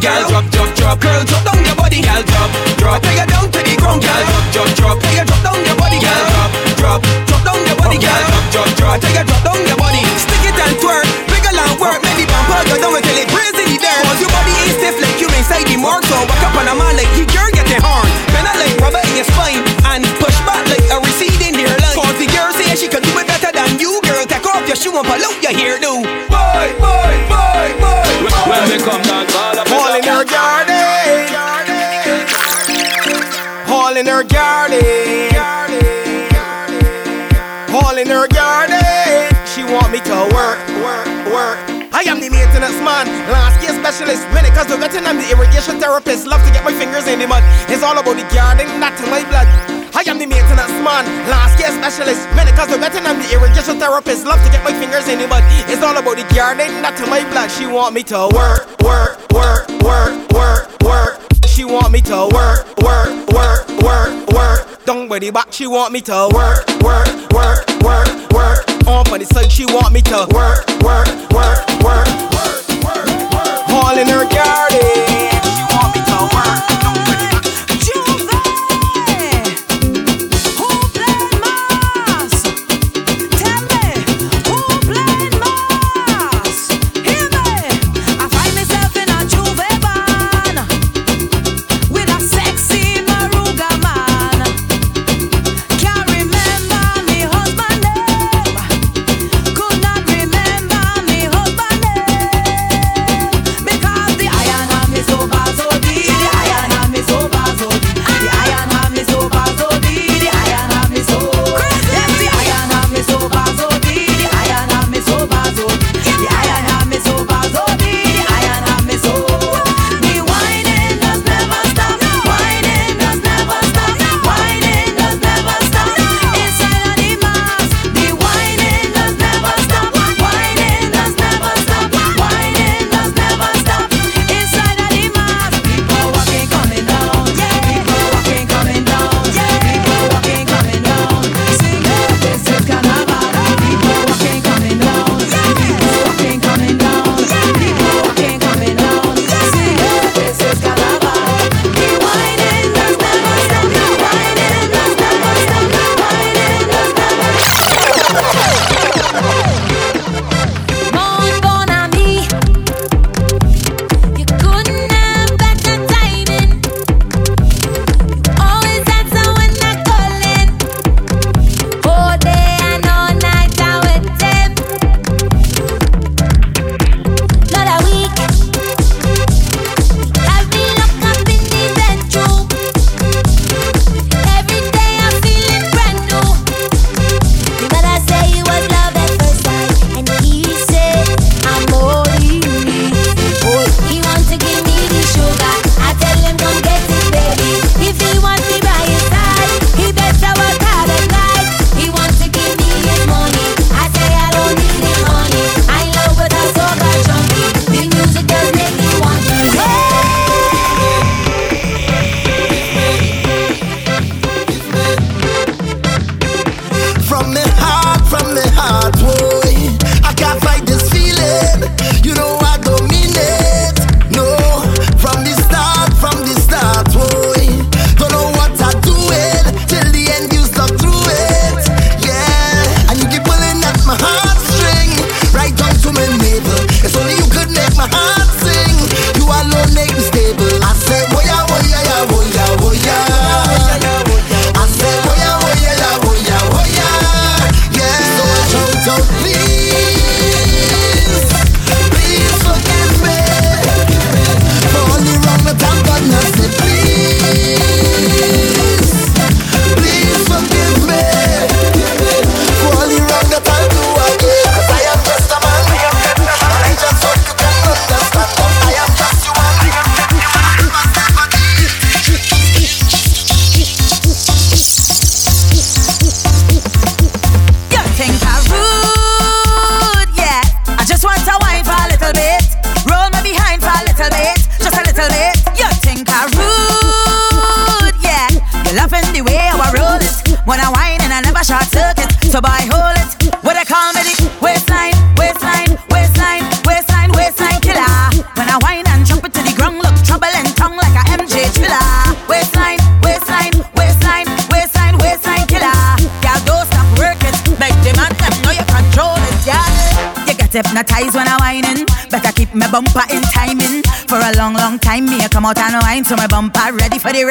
girl. 0.04 0.28
Drop, 0.28 0.46
drop, 0.52 0.70
drop. 0.76 1.00
Girl, 1.00 1.24
drop 1.24 1.44
down 1.48 1.64
your 1.64 1.76
body, 1.80 2.00
girl. 2.04 2.24
Drop, 2.28 2.50
drop. 2.76 3.00
I 3.00 3.00
tell 3.00 3.16
you 3.16 3.28
down 3.32 3.48
to 3.48 3.60
the 3.64 3.74
ground, 3.80 4.04
girl. 4.04 4.24
Drop, 4.28 4.46
drop, 4.52 4.70
drop. 4.76 4.98
Tell 5.00 5.16
you 5.16 5.24
drop 5.24 5.42
down 5.48 5.60
your 5.64 5.78
body, 5.80 6.00
girl. 6.04 6.24
Drop, 6.36 6.52
drop, 6.76 7.00
drop 7.28 7.42
down 7.48 7.60
your 7.64 7.78
body, 7.80 7.98
girl. 8.04 8.22
Drop, 8.28 8.46
drop, 8.52 8.70
drop. 8.76 8.92
I 8.94 9.00
tell 9.00 9.16
you 9.16 9.24
drop 9.24 9.42
down 9.48 9.60
your 9.64 9.80
body. 9.80 10.04
Stick 10.20 10.44
it 10.44 10.60
and 10.60 10.76
twerk, 10.84 11.08
wiggle 11.32 11.56
and 11.56 11.74
work. 11.80 12.00
Make 12.04 12.20
the 12.20 12.26
bumper 12.28 12.62
go 12.68 12.76
down 12.84 12.94
until 13.00 13.18
it 13.18 13.28
breaks 13.32 13.56
in 13.56 13.68
the 13.72 13.80
dirt. 13.80 14.04
Cause 14.04 14.20
your 14.20 14.32
body 14.36 14.54
is 14.68 14.76
stiff 14.76 14.96
like 15.00 15.18
you 15.24 15.30
inside 15.40 15.66
the 15.72 15.78
morgue. 15.80 16.04
So 16.12 16.20
walk 16.28 16.44
up 16.44 16.56
on 16.60 16.68
a 16.68 16.76
man 16.76 16.94
like 17.00 17.12
he 17.16 17.24
girl 17.32 17.50
getting 17.56 17.80
hard. 17.80 18.08
Bend 18.36 18.48
it 18.52 18.58
like 18.60 18.76
rubber 18.84 19.02
in 19.08 19.16
your 19.16 19.28
spine 19.32 19.64
and 19.88 20.04
push 20.20 20.36
back 20.44 20.68
like 20.68 20.84
a 20.92 21.00
receding 21.00 21.56
hairline. 21.56 21.96
Cause 21.96 22.18
the 22.20 22.28
girl 22.28 22.52
say 22.52 22.76
she 22.76 22.92
can 22.92 23.02
do 23.02 23.12
it 23.16 23.26
better 23.26 23.56
than 23.56 23.80
you, 23.80 24.04
girl. 24.04 24.28
Take 24.28 24.44
off 24.52 24.68
your 24.68 24.76
shoe 24.76 24.92
and 24.92 25.08
pull 25.08 25.24
out 25.24 25.38
your 25.40 25.56
hairdo. 25.56 26.04
Boy, 26.28 26.68
boy, 26.84 27.14
boy, 27.32 27.33
boy. 27.80 28.04
When 28.50 28.64
we 28.70 28.78
come 28.82 29.02
dance, 29.04 29.34
all 29.72 29.94
in 29.96 30.04
her 30.04 30.24
garden. 30.26 30.74
All 33.70 33.96
in 33.98 34.06
her 34.08 34.24
garden. 34.24 34.82
All 37.74 37.98
in 37.98 38.08
her 38.08 38.28
garden. 38.28 38.82
She 39.46 39.64
want 39.64 39.92
me 39.92 40.00
to 40.02 40.16
work, 40.34 40.60
work, 40.82 41.08
work. 41.32 41.58
I 41.94 42.02
am 42.10 42.20
the 42.20 42.30
maintenance 42.30 42.78
man, 42.82 43.06
landscape 43.30 43.78
specialist. 43.78 44.26
When 44.34 44.46
it 44.46 44.54
comes 44.54 44.70
to 44.72 44.78
vetting, 44.78 45.06
I'm 45.06 45.18
the 45.18 45.30
irrigation 45.30 45.80
therapist. 45.80 46.26
Love 46.26 46.44
to 46.46 46.52
get 46.52 46.64
my 46.64 46.74
fingers 46.74 47.08
in 47.08 47.20
the 47.20 47.28
mud. 47.28 47.44
It's 47.70 47.84
all 47.84 47.98
about 47.98 48.18
the 48.18 48.26
garden, 48.34 48.80
not 48.80 48.98
to 48.98 49.06
my 49.08 49.24
blood. 49.30 49.83
I 49.96 50.02
am 50.10 50.18
the 50.18 50.26
maintenance 50.26 50.74
man, 50.82 51.06
landscape 51.30 51.70
specialist. 51.70 52.26
When 52.34 52.48
it 52.48 52.56
comes 52.58 52.74
to 52.74 52.82
I'm 52.82 53.20
the 53.22 53.30
irrigation 53.30 53.78
therapist. 53.78 54.26
Love 54.26 54.42
to 54.44 54.50
get 54.50 54.64
my 54.64 54.74
fingers 54.74 55.08
in 55.08 55.20
the 55.20 55.28
mud. 55.28 55.44
It's 55.70 55.84
all 55.84 55.96
about 55.96 56.18
the 56.18 56.26
garden, 56.34 56.82
not 56.82 56.98
to 56.98 57.06
my 57.06 57.22
blood. 57.30 57.52
She 57.52 57.68
want 57.68 57.94
me 57.94 58.02
to 58.10 58.28
work, 58.34 58.66
work, 58.82 59.22
work, 59.32 59.70
work, 59.86 60.18
work, 60.34 60.82
work. 60.82 61.22
She 61.46 61.64
want 61.64 61.94
me 61.94 62.02
to 62.10 62.28
work, 62.34 62.66
work, 62.82 63.14
work, 63.30 63.70
work, 63.86 64.14
work. 64.34 65.10
By 65.10 65.20
the 65.20 65.30
back, 65.30 65.54
she 65.54 65.68
want 65.68 65.94
me 65.94 66.02
to 66.10 66.28
work, 66.34 66.66
work, 66.82 67.14
work, 67.30 67.62
work, 67.86 68.10
work. 68.34 68.88
On 68.90 69.06
for 69.06 69.20
the 69.20 69.26
side, 69.30 69.52
she 69.52 69.66
want 69.66 69.94
me 69.94 70.02
to 70.02 70.26
work, 70.34 70.66
work, 70.82 71.06
work, 71.30 71.62
work, 71.86 72.10
work, 72.34 72.66
work, 72.82 73.08
work. 73.30 73.70
All 73.70 73.94
in 73.94 74.10
her 74.10 74.26
garden, 74.26 74.82
she 75.54 75.64
want 75.70 75.94
me 75.94 76.02
to 76.02 76.18
work. 76.34 76.73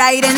right 0.03 0.32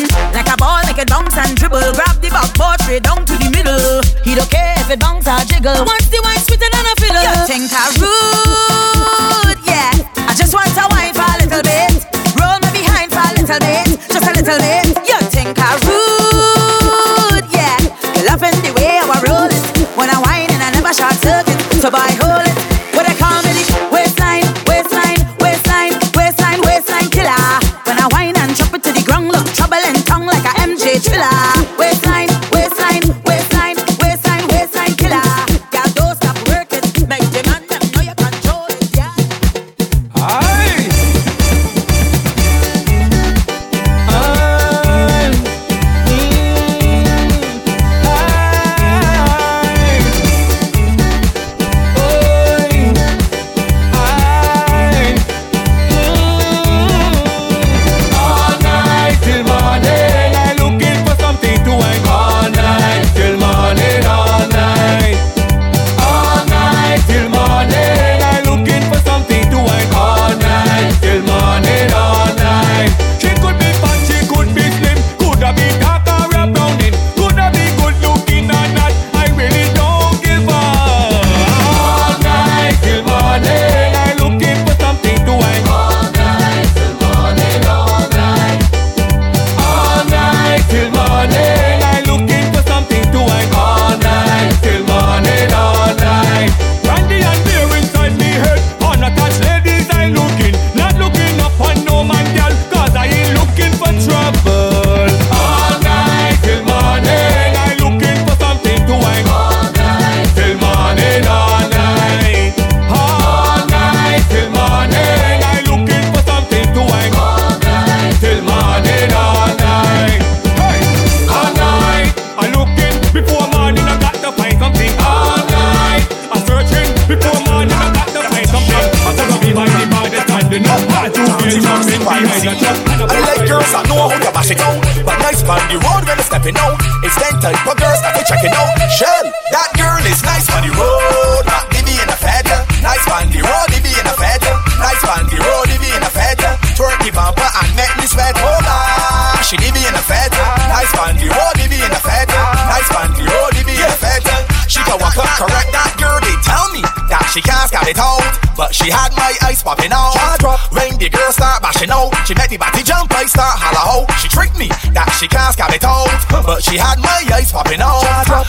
She 162.25 162.33
make 162.33 162.49
me 162.49 162.57
body 162.57 162.81
jump, 162.81 163.13
I 163.13 163.29
start 163.29 163.53
holla 163.53 163.85
ho. 163.85 163.97
She 164.17 164.25
tricked 164.25 164.57
me 164.57 164.65
that 164.97 165.05
she 165.21 165.29
can't 165.29 165.53
scab 165.53 165.69
it 165.69 165.85
out, 165.85 166.09
but 166.41 166.57
she 166.65 166.73
had 166.73 166.97
my 166.97 167.21
eyes 167.29 167.53
popping 167.53 167.77
out. 167.77 168.01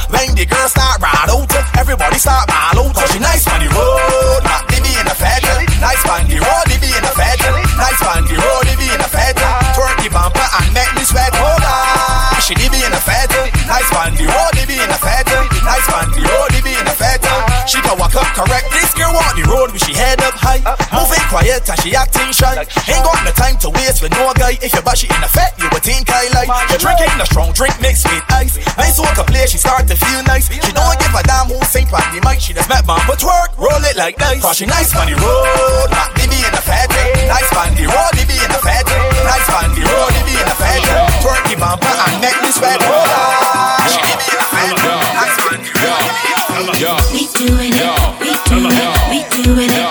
When 0.09 0.33
the 0.33 0.49
girl 0.49 0.65
start 0.65 0.97
ride 0.97 1.29
out, 1.29 1.53
everybody 1.77 2.17
start 2.17 2.49
ball 2.49 2.89
out. 2.89 2.97
She 3.13 3.21
nice 3.21 3.45
on 3.45 3.61
the 3.61 3.69
road, 3.69 4.41
not 4.49 4.65
divvy 4.73 4.97
in 4.97 5.05
a 5.05 5.13
fed. 5.13 5.45
Nice 5.77 6.01
on 6.09 6.25
the 6.25 6.41
road, 6.41 6.65
divvy 6.73 6.89
in 6.89 7.05
a 7.05 7.13
fed. 7.13 7.37
Nice 7.77 8.01
on 8.01 8.25
the 8.25 8.37
road, 8.41 8.65
divvy 8.65 8.89
in 8.89 8.97
a 8.97 9.09
fed. 9.13 9.37
Twerk 9.77 9.97
the 10.01 10.09
bumper 10.09 10.49
and 10.57 10.73
make 10.73 10.93
me 10.97 11.05
sweat. 11.05 11.37
Oh 11.37 11.61
God, 11.61 12.41
she 12.41 12.57
divvy 12.57 12.81
in 12.81 12.97
a 12.97 13.01
fed. 13.05 13.29
Nice 13.69 13.93
on 13.93 14.17
the 14.17 14.25
road, 14.25 14.53
divvy 14.57 14.81
in 14.81 14.89
a 14.89 14.97
fed. 14.97 15.29
Nice 15.61 15.89
on 15.93 16.09
the 16.17 16.25
road, 16.25 16.49
divvy 16.49 16.73
in 16.73 16.89
a 16.89 16.97
fed. 16.97 17.21
She 17.69 17.77
can 17.85 18.01
walk 18.01 18.17
up 18.17 18.33
correct. 18.33 18.73
This 18.73 18.89
girl 18.97 19.13
on 19.13 19.37
the 19.37 19.45
road 19.45 19.69
with 19.77 19.85
she 19.85 19.93
head 19.93 20.17
up 20.25 20.33
high, 20.41 20.65
moving 20.97 21.21
quiet 21.29 21.69
and 21.69 21.77
she 21.85 21.93
act. 21.93 22.06
If 24.67 24.75
your 24.75 24.83
body 24.83 25.07
in 25.07 25.23
a 25.23 25.31
fat, 25.31 25.55
you 25.63 25.71
a 25.71 25.79
teen 25.79 26.03
guy 26.03 26.27
like. 26.35 26.51
You're 26.67 26.83
drinking 26.83 27.15
a 27.23 27.27
strong 27.31 27.55
drink 27.55 27.79
mixed 27.79 28.03
with 28.11 28.27
ice. 28.35 28.59
Nice 28.75 28.99
walk 28.99 29.15
a 29.15 29.23
play, 29.23 29.47
she 29.47 29.63
start 29.63 29.87
to 29.87 29.95
feel 29.95 30.27
nice. 30.27 30.51
She 30.51 30.59
don't 30.75 30.99
give 30.99 31.15
a 31.15 31.23
damn 31.23 31.47
who 31.47 31.63
sing 31.71 31.87
on 31.95 32.03
the 32.11 32.19
mic. 32.27 32.43
She 32.43 32.51
just 32.51 32.67
met 32.67 32.83
man 32.83 32.99
but 33.07 33.23
twerk, 33.23 33.55
roll 33.55 33.79
it 33.87 33.95
like 33.95 34.19
dice. 34.19 34.43
Cause 34.43 34.59
she 34.59 34.67
nice 34.67 34.91
on 34.99 35.07
the 35.07 35.15
road, 35.23 35.87
not 35.95 36.11
baby 36.19 36.35
in 36.43 36.51
a 36.51 36.59
fat. 36.59 36.91
Nice 37.31 37.47
on 37.55 37.79
the 37.79 37.87
road, 37.87 38.11
baby 38.19 38.35
in 38.43 38.51
a 38.51 38.59
fat. 38.59 38.83
Nice 39.23 39.47
on 39.55 39.71
the 39.71 39.87
road, 39.87 40.11
baby 40.19 40.35
in 40.35 40.51
a 40.51 40.57
fat. 40.59 40.83
Twerk 41.23 41.47
the 41.47 41.55
bumper 41.63 41.87
and 41.87 42.19
make 42.19 42.35
me 42.43 42.51
sweat. 42.51 42.83
Ah, 42.91 43.87
she 43.87 44.03
baby 44.03 44.35
in 44.35 44.43
fat. 44.51 44.75
Nice 45.15 45.39
on 45.47 45.63
the 45.63 45.71
road, 45.79 46.11
baby. 46.11 46.43
We 47.15 47.23
doing 47.39 47.71
it, 47.71 47.95
we 48.19 48.35
doing 48.51 48.75
it, 48.75 48.91
we 49.15 49.23
doing 49.47 49.71
it. 49.71 49.86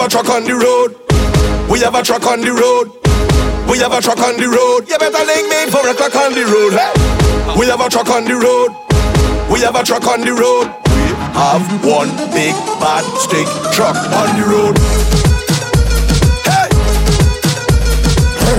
have 0.00 0.06
a 0.06 0.10
truck 0.10 0.30
on 0.30 0.44
the 0.44 0.54
road. 0.54 0.96
We 1.70 1.80
have 1.80 1.94
a 1.94 2.02
truck 2.02 2.26
on 2.26 2.40
the 2.40 2.52
road. 2.52 2.88
We 3.68 3.78
have 3.80 3.92
a 3.92 4.00
truck 4.00 4.18
on 4.18 4.36
the 4.38 4.48
road. 4.48 4.88
You 4.88 4.96
better 4.96 5.24
link 5.28 5.44
me 5.48 5.68
for 5.70 5.84
a 5.86 5.92
truck 5.92 6.14
on 6.16 6.32
the 6.32 6.44
road. 6.48 6.72
We 7.58 7.66
have 7.66 7.80
a 7.80 7.88
truck 7.90 8.08
on 8.08 8.24
the 8.24 8.34
road. 8.34 8.72
We 9.52 9.60
have 9.60 9.76
a 9.76 9.84
truck 9.84 10.06
on 10.06 10.22
the 10.22 10.32
road. 10.32 10.72
We 10.88 11.04
have 11.36 11.84
one 11.84 12.08
big 12.32 12.56
bad 12.80 13.04
stick 13.20 13.46
truck 13.76 13.96
on 13.96 14.40
the 14.40 14.46
road. 14.48 14.78
Hey. 16.48 16.68
Hey. 18.40 18.58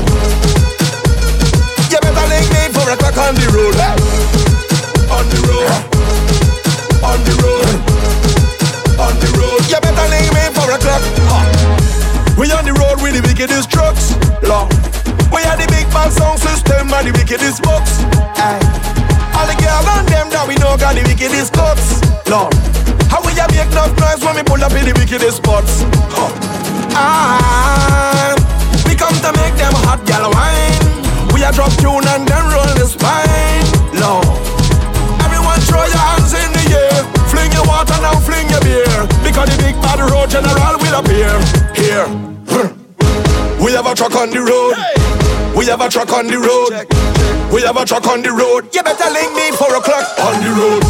You 1.89 1.99
better 2.05 2.27
link 2.29 2.47
me 2.53 2.69
for 2.69 2.85
a 2.85 2.95
truck 2.97 3.17
on 3.17 3.33
the 3.33 3.49
road. 3.49 4.10
wickedest 13.41 13.71
drugs, 13.71 14.13
Long. 14.45 14.69
We 15.33 15.41
are 15.49 15.57
the 15.57 15.65
big 15.73 15.89
band 15.89 16.13
sound 16.13 16.37
system 16.37 16.93
and 16.93 17.09
the 17.09 17.13
wickedest 17.17 17.63
box. 17.65 18.05
Aye. 18.37 18.61
All 19.33 19.49
the 19.49 19.57
girls 19.57 19.87
and 19.97 20.05
them 20.13 20.29
that 20.29 20.45
we 20.45 20.53
know 20.61 20.77
got 20.77 20.93
the 20.93 21.01
wickedest 21.01 21.49
cuts. 21.49 22.05
Long. 22.29 22.53
How 23.09 23.17
we 23.25 23.33
a 23.33 23.49
make 23.49 23.65
enough 23.73 23.97
noise 23.97 24.21
when 24.21 24.37
we 24.37 24.43
pull 24.45 24.61
up 24.61 24.77
in 24.77 24.85
the 24.85 24.93
wickedest 24.93 25.41
spots? 25.41 25.81
Huh. 26.13 26.29
Ah, 26.93 28.37
we 28.85 28.93
come 28.93 29.17
to 29.25 29.31
make 29.33 29.57
them 29.57 29.73
hot 29.89 30.05
gal 30.05 30.29
wine. 30.29 30.77
We 31.33 31.41
a 31.41 31.49
drop 31.49 31.73
tune 31.81 32.05
and 32.13 32.29
then 32.29 32.45
roll 32.45 32.69
the 32.77 32.85
spine. 32.85 33.65
Long. 33.97 34.21
Everyone 35.25 35.57
throw 35.65 35.81
your 35.89 36.03
hands 36.13 36.37
in 36.37 36.49
the 36.53 36.65
air. 36.77 37.01
Fling 37.33 37.49
your 37.57 37.65
water 37.65 37.97
now, 38.05 38.21
fling 38.21 38.53
your 38.53 38.61
beer. 38.61 39.01
Because 39.25 39.49
the 39.49 39.57
big 39.65 39.73
bad 39.81 39.97
road 39.97 40.29
general 40.29 40.77
will 40.77 40.93
appear 41.01 41.33
here. 41.73 42.30
We 43.71 43.77
have 43.77 43.85
a 43.85 43.95
truck 43.95 44.15
on 44.15 44.29
the 44.29 44.41
road. 44.41 44.75
We 45.55 45.65
have 45.67 45.79
a 45.79 45.87
truck 45.87 46.11
on 46.11 46.27
the 46.27 46.37
road. 46.37 46.73
We 47.53 47.61
have 47.61 47.77
a 47.77 47.85
truck 47.85 48.05
on 48.05 48.21
the 48.21 48.31
road. 48.31 48.67
You 48.75 48.83
better 48.83 49.09
link 49.09 49.33
me 49.33 49.49
four 49.55 49.73
o'clock 49.73 50.19
on 50.19 50.43
the 50.43 50.51
road. 50.59 50.83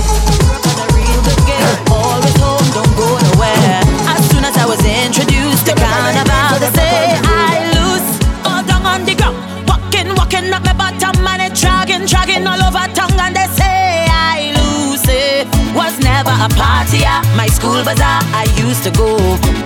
a 16.42 16.50
party 16.58 17.06
at 17.06 17.22
my 17.38 17.46
school 17.46 17.84
bazaar 17.86 18.20
I 18.34 18.50
used 18.58 18.84
to 18.84 18.92
go. 18.92 19.14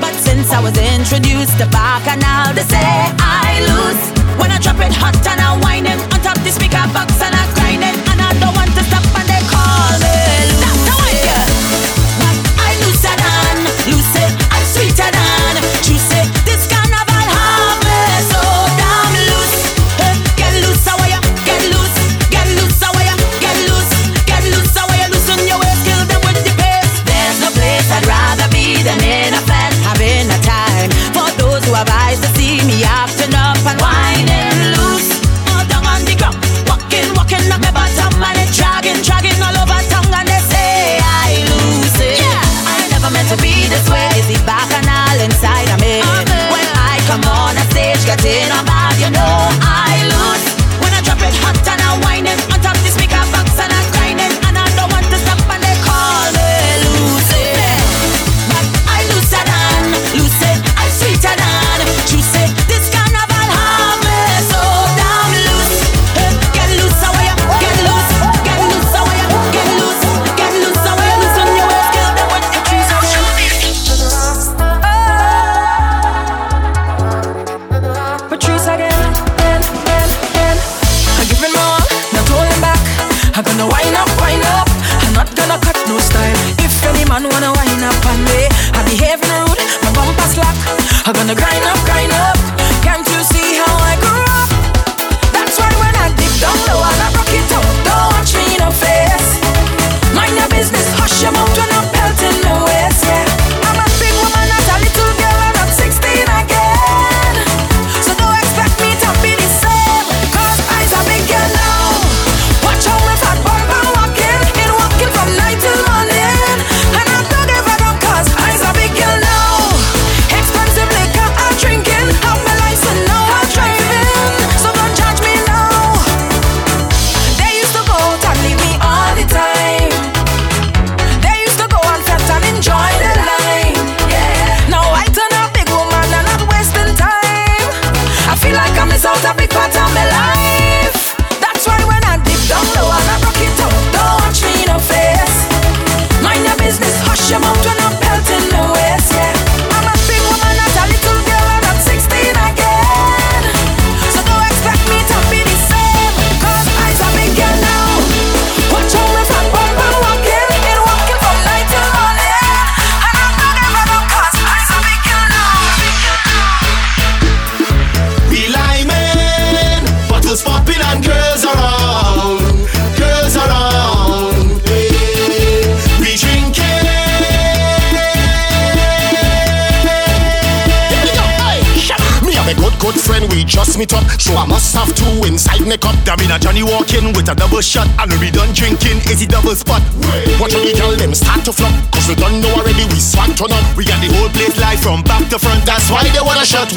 But 0.04 0.14
since 0.14 0.52
I 0.52 0.60
was 0.60 0.76
introduced 0.76 1.56
to 1.60 1.66
Bacchanal, 1.72 2.52
they 2.54 2.68
say 2.68 2.92
I 3.24 3.64
lose. 3.70 4.04
When 4.40 4.52
I 4.52 4.60
drop 4.60 4.80
it 4.84 4.92
hot 4.92 5.16
and 5.32 5.40
I 5.40 5.56
whine 5.64 5.86
it 5.86 6.00
on 6.12 6.20
top 6.20 6.38
the 6.44 6.52
speaker 6.52 6.84
box 6.92 7.16
and 7.24 7.34
I 7.34 7.44
grind 7.56 7.84
it, 7.90 7.96
and 8.12 8.20
I 8.20 8.32
don't 8.42 8.56
want 8.60 8.72
to 8.76 8.84
stop 8.84 9.06
and 9.16 9.28
they 9.32 9.44
call 9.48 9.94
me. 10.04 10.20
That's 10.60 10.84
the 10.88 10.94
one, 11.00 11.18
yeah. 11.24 11.48
But 12.20 12.36
I 12.68 12.70
looser 12.84 13.16
than, 13.24 13.56
I'm 14.52 14.66
sweeter 14.74 15.12
than. 15.16 15.35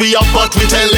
We 0.08 0.16
up, 0.16 0.24
but 0.32 0.54
we 0.56 0.64
tell 0.66 0.97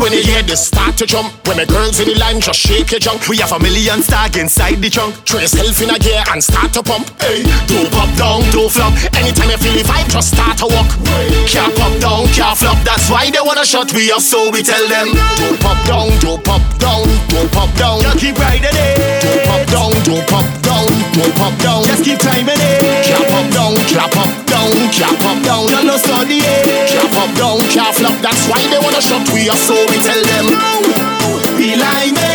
when 0.00 0.12
you 0.12 0.24
hear 0.24 0.42
this 0.42 0.66
start 0.66 0.96
to 0.96 1.06
jump. 1.06 1.28
When 1.46 1.58
the 1.58 1.66
girls 1.66 2.00
in 2.00 2.08
the 2.08 2.16
line 2.16 2.40
just 2.40 2.58
shake 2.58 2.90
your 2.90 3.00
junk. 3.00 3.28
We 3.28 3.36
have 3.38 3.52
a 3.52 3.60
million 3.60 4.02
stag 4.02 4.36
inside 4.36 4.80
the 4.80 4.88
trunk 4.88 5.14
Throw 5.28 5.40
yourself 5.40 5.76
in 5.80 5.90
a 5.90 5.98
gear 5.98 6.24
and 6.32 6.42
start 6.42 6.72
to 6.74 6.82
pump. 6.82 7.12
Hey, 7.20 7.44
don't 7.68 7.92
pop 7.92 8.08
down, 8.16 8.40
don't 8.50 8.72
flop. 8.72 8.96
Anytime 9.14 9.52
you 9.52 9.60
feel 9.60 9.76
the 9.76 9.84
vibe, 9.84 10.08
just 10.08 10.32
start 10.32 10.56
to 10.64 10.66
walk. 10.66 10.88
Can't 11.46 11.74
pop 11.76 11.92
down, 12.00 12.26
can't 12.32 12.56
flop. 12.56 12.80
That's 12.82 13.12
why 13.12 13.28
they 13.30 13.44
wanna 13.44 13.64
shut 13.64 13.92
we 13.92 14.10
up 14.10 14.24
So 14.24 14.50
we 14.50 14.64
tell 14.64 14.82
them 14.88 15.12
Don't 15.36 15.60
pop 15.60 15.76
down, 15.84 16.08
don't 16.24 16.42
pop 16.42 16.64
down 16.80 17.04
Don't 17.28 17.50
pop 17.52 17.70
down. 17.76 18.00
Just 18.00 18.18
keep 18.18 18.38
riding 18.40 18.72
it. 18.72 18.96
Don't 19.20 19.44
pop 19.44 19.62
down, 19.68 19.92
don't 20.08 20.26
pop 20.26 20.48
down 20.64 20.86
Don't 21.12 21.34
pop 21.36 21.54
down. 21.60 21.84
Just 21.84 22.04
keep 22.04 22.18
timing 22.18 22.56
it. 22.56 22.80
Can't 23.04 23.26
pop 23.28 23.46
down, 23.52 23.76
can't 23.84 24.10
pop 24.16 24.32
down 24.48 24.70
Can't 24.88 25.18
pop 25.20 25.38
down. 25.44 25.68
Just 25.68 25.84
no 25.84 25.96
study 25.96 26.40
it. 26.40 26.88
Can't 26.88 27.10
pop 27.12 27.30
down, 27.36 27.58
can't 27.68 27.94
flop. 27.94 28.16
That's 28.22 28.48
why 28.48 28.62
they 28.70 28.78
wanna 28.78 29.02
shut 29.02 29.26
we 29.34 29.50
up 29.50 29.58
so 29.58 29.89
we 29.90 29.96
tell 29.98 30.22
them 30.22 30.46
Be 31.58 31.76
like 31.76 32.14
me 32.14 32.29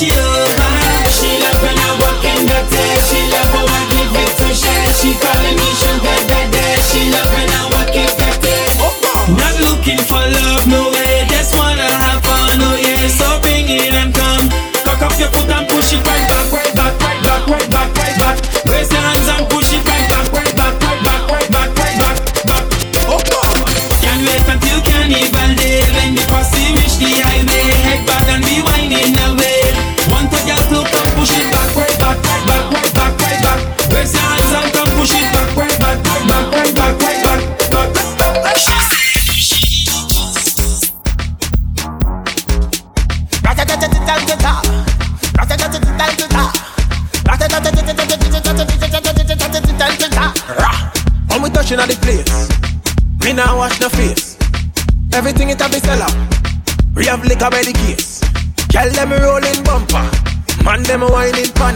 She 0.00 0.08
over. 0.08 0.70
She 1.12 1.28
love 1.44 1.60
when 1.60 1.76
I 1.76 1.92
walk 2.00 2.24
in 2.24 2.48
the 2.48 2.56
tail. 2.72 3.00
She 3.04 3.20
love 3.28 3.52
how 3.52 3.68
I 3.68 3.80
give 3.92 4.16
it 4.16 4.32
to 4.40 4.48
share. 4.48 4.88
She 4.96 5.12
calling 5.20 5.56
me 5.60 5.68
sugar 5.76 6.20
daddy. 6.24 6.64
She 6.88 7.12
love 7.12 7.28
when 7.36 7.52
I 7.52 7.68
walk 7.68 7.92
in 7.92 8.08
the 8.08 8.28
tail. 8.40 9.36
Not 9.36 9.60
looking 9.60 10.00
for 10.00 10.24
love, 10.24 10.64
no 10.72 10.88
way. 10.88 11.28
Just 11.28 11.52
wanna 11.52 11.84
have 11.84 12.24
fun, 12.24 12.64
oh 12.64 12.80
yeah. 12.80 13.12
So 13.12 13.28
bring 13.44 13.68
it 13.68 13.92
and 13.92 14.08
come. 14.16 14.48
Cock 14.88 15.04
up 15.04 15.12
your 15.20 15.28
foot 15.36 15.52
and 15.52 15.68
push 15.68 15.92
it 15.92 16.00
right 16.08 16.24
back, 16.32 16.39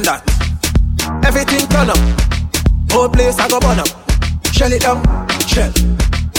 that. 0.03 0.22
Everything 1.24 1.66
turn 1.68 1.90
up, 1.90 1.99
whole 2.90 3.09
place 3.09 3.38
I 3.38 3.49
go 3.49 3.61
burn 3.61 3.78
up. 3.78 3.88
Shell 4.53 4.72
it 4.72 4.82
down, 4.82 5.03
shell, 5.47 5.72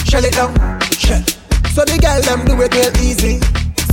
shell 0.05 0.25
it 0.25 0.33
down, 0.33 0.53
shell. 0.91 1.23
So 1.71 1.83
the 1.85 1.97
girl 1.99 2.21
them 2.21 2.45
do 2.45 2.53
it 2.61 2.73
real 2.73 2.91
easy, 3.03 3.39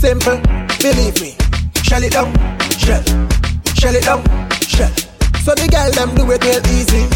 simple, 0.01 0.39
believe 0.79 1.21
me. 1.21 1.37
Shell 1.83 2.03
it 2.03 2.13
down, 2.13 2.33
shell, 2.79 3.03
shell 3.75 3.95
it 3.95 4.05
down, 4.05 4.23
shell. 4.63 4.93
So 5.45 5.55
the 5.55 5.69
girl 5.71 5.91
them 5.93 6.15
do 6.15 6.31
it 6.31 6.43
real 6.45 6.63
easy. 6.75 7.07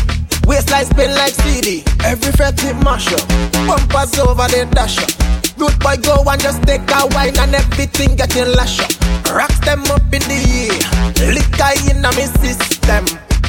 Waistline 0.47 0.85
spin 0.87 1.11
like 1.15 1.35
CD. 1.35 1.83
Every 2.05 2.33
fret 2.33 2.63
it 2.63 2.75
mash 2.85 3.13
up. 3.13 3.27
Bumpers 3.67 4.19
over 4.19 4.47
the 4.47 4.69
dash 4.71 4.99
up. 4.99 5.26
Good 5.57 5.79
boy 5.81 5.97
go 6.05 6.23
and 6.29 6.41
just 6.41 6.63
take 6.65 6.85
a 6.93 7.07
wine 7.17 7.37
and 7.39 7.55
everything 7.55 8.15
getting 8.15 8.53
lash 8.53 8.79
up. 8.81 8.93
Rocks 9.33 9.59
them 9.61 9.81
up 9.89 10.05
in 10.13 10.21
the 10.29 10.39
air. 10.69 11.33
Liquor 11.33 11.73
in 11.89 12.05
a 12.05 12.11
me 12.13 12.29
system. 12.45 13.05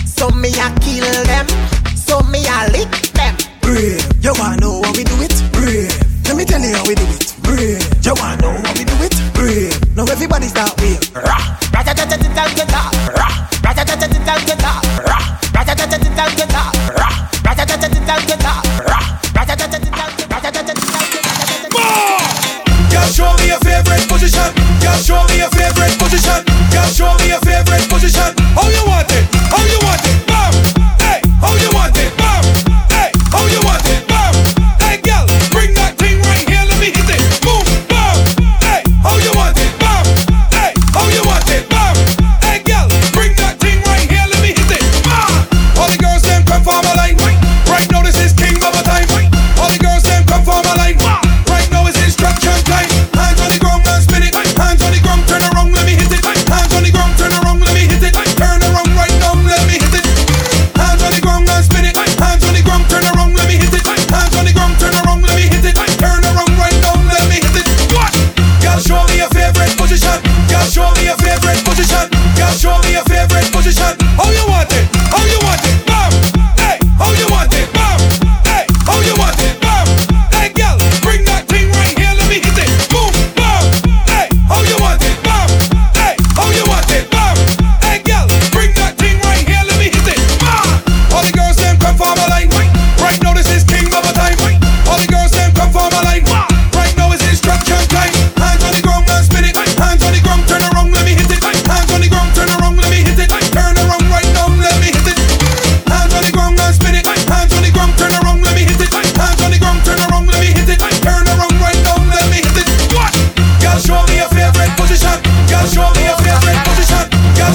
So 0.07 0.29
me 0.31 0.49
a 0.55 0.71
kill 0.79 1.03
them. 1.27 1.47
So 1.95 2.21
me 2.31 2.47
a 2.47 2.71
lick 2.71 2.89
them. 3.11 3.35
Brave. 3.59 4.07
You 4.23 4.33
wanna 4.39 4.55
know 4.57 4.81
how 4.83 4.93
we 4.95 5.03
do 5.03 5.19
it? 5.19 5.35
Brave. 5.51 5.91
Let 6.25 6.37
me 6.37 6.45
tell 6.45 6.61
you 6.61 6.75
how 6.75 6.87
we 6.87 6.95
do 6.95 7.03
it. 7.03 7.35
Brave. 7.43 7.83
You 8.03 8.13
wanna 8.15 8.41
know 8.41 8.55
how 8.55 8.73
we 8.73 8.83
do 8.87 8.95
it? 9.03 9.15
Brave. 9.33 9.75
Now 9.95 10.05
everybody 10.07 10.47
start 10.47 10.79
wave. 10.79 11.03
Rah. 11.13 11.59
Ra-ta-ta-ta-ta-ta-ta. 11.75 12.81
Rah. 13.19 13.35
Ra-ta-ta-ta-ta-ta-ta. 13.63 14.71
Rah. 15.03 15.25
Ra-ta-ta-ta-ta-ta-ta. 15.53 16.23
Rah. 16.23 16.46
Show 25.03 25.21
me 25.29 25.37
your 25.37 25.51
favorite 25.51 25.97
position. 25.99 26.41
Girl, 26.71 26.89
show 26.89 27.11
me 27.21 27.29
your 27.29 27.41
favorite 27.41 27.87
position. 27.89 28.33
How 28.55 28.67
you 28.69 28.86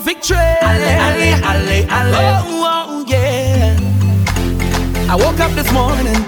victory. 0.00 0.38
Oh, 0.62 0.66
oh, 2.64 3.04
yeah. 3.06 3.76
I 5.10 5.16
woke 5.16 5.40
up 5.40 5.52
this 5.52 5.70
morning 5.72 6.20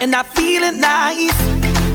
and 0.00 0.14
I 0.14 0.22
feeling 0.22 0.80
nice, 0.80 1.36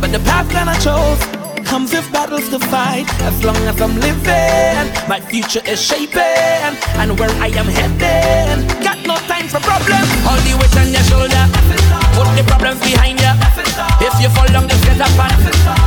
but 0.02 0.12
the 0.12 0.20
path 0.26 0.50
that 0.52 0.68
I 0.68 0.76
chose 0.82 1.22
comes 1.66 1.94
with 1.94 2.12
battles 2.12 2.50
to 2.50 2.60
fight. 2.60 3.08
As 3.22 3.44
long 3.44 3.56
as 3.70 3.80
I'm 3.80 3.96
living, 4.00 4.92
my 5.08 5.20
future 5.22 5.62
is 5.66 5.80
shaping, 5.80 6.74
and 7.00 7.18
where 7.20 7.32
I 7.40 7.48
am 7.56 7.68
heading, 7.70 8.68
got 8.84 9.00
no 9.06 9.16
time 9.30 9.48
for 9.48 9.62
problems. 9.62 10.10
All 10.28 10.40
the 10.44 10.54
weight 10.60 10.76
on 10.82 10.92
your 10.92 11.06
shoulder, 11.08 11.44
put 12.18 12.28
the 12.36 12.44
problems 12.48 12.82
behind 12.82 13.22
you. 13.22 13.34
If 14.02 14.14
you 14.20 14.30
fall 14.30 14.48
down, 14.48 14.68
just 14.68 14.84
get 14.84 15.00
up 15.00 15.14
and 15.16 15.38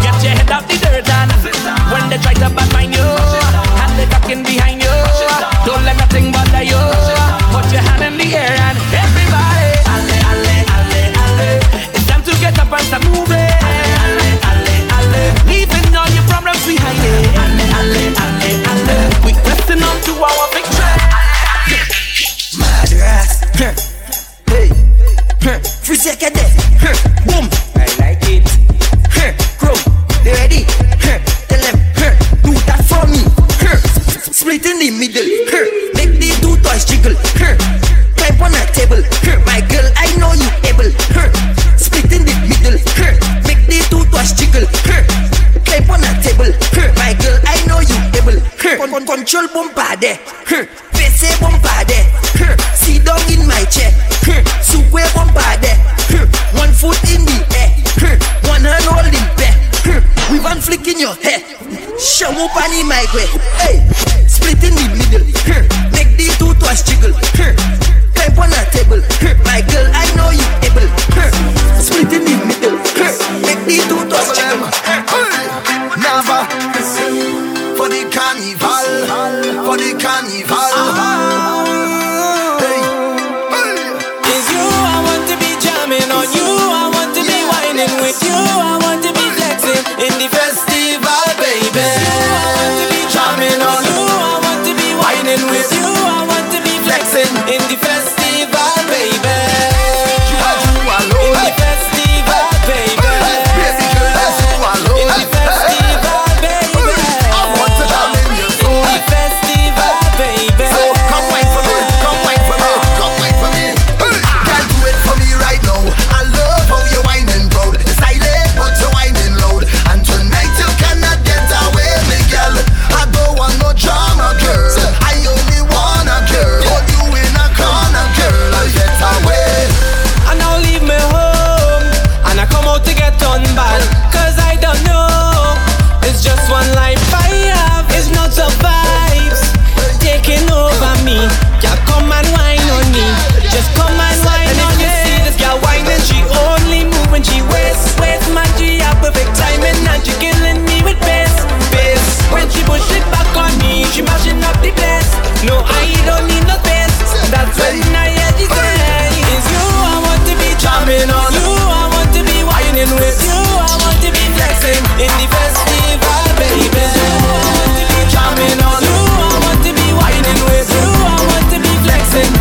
get 0.01 0.17
your 0.23 0.33
head 0.39 0.51
out 0.51 0.65
the 0.69 0.77
dirt. 0.79 1.09
And 1.11 1.33
when 1.93 2.09
they 2.09 2.19
try 2.19 2.35
to 2.35 2.49
bad 2.55 2.73
mind 2.73 2.95
you 2.95 3.84
it 4.05 4.13
rocking 4.13 4.43
behind 4.43 4.83
you. 4.83 4.95
Don't 5.65 5.85
let 5.85 5.97
nothing 5.97 6.33
bother 6.33 6.63
you. 6.63 6.81
Put 7.53 7.67
your 7.73 7.83
hand 7.83 8.03
in 8.05 8.15
the 8.21 8.29
air 8.37 8.55
and 8.69 8.79
everybody. 8.93 9.71
Alle, 9.95 10.17
alle, 10.31 10.57
alle, 10.77 11.03
alle! 11.25 11.51
It's 11.95 12.07
time 12.07 12.23
to 12.23 12.33
get 12.41 12.59
up 12.59 12.73
and 12.73 12.85
start 12.89 13.05
moving. 13.09 13.51
Alle, 13.69 13.89
alle, 14.05 14.29
alle, 14.49 14.77
alle! 14.97 15.23
Leaving 15.49 15.89
all 15.97 16.11
your 16.17 16.27
problems 16.29 16.65
behind 16.67 16.99
you. 17.07 17.17
alle, 17.43 17.65
alle, 17.79 18.03
alle! 18.23 18.53
ale. 18.71 18.97
We 19.25 19.33
pressing 19.45 19.83
on 19.83 19.97
to 20.07 20.13
our 20.29 20.47
victory. 20.53 20.95
Madras. 22.61 23.31
Hey. 24.51 24.69
Free 25.85 25.97
second. 25.97 26.37
Boom. 27.27 27.74
control 49.15 49.49
bombardé. 49.55 50.19
Huh. 50.51 50.67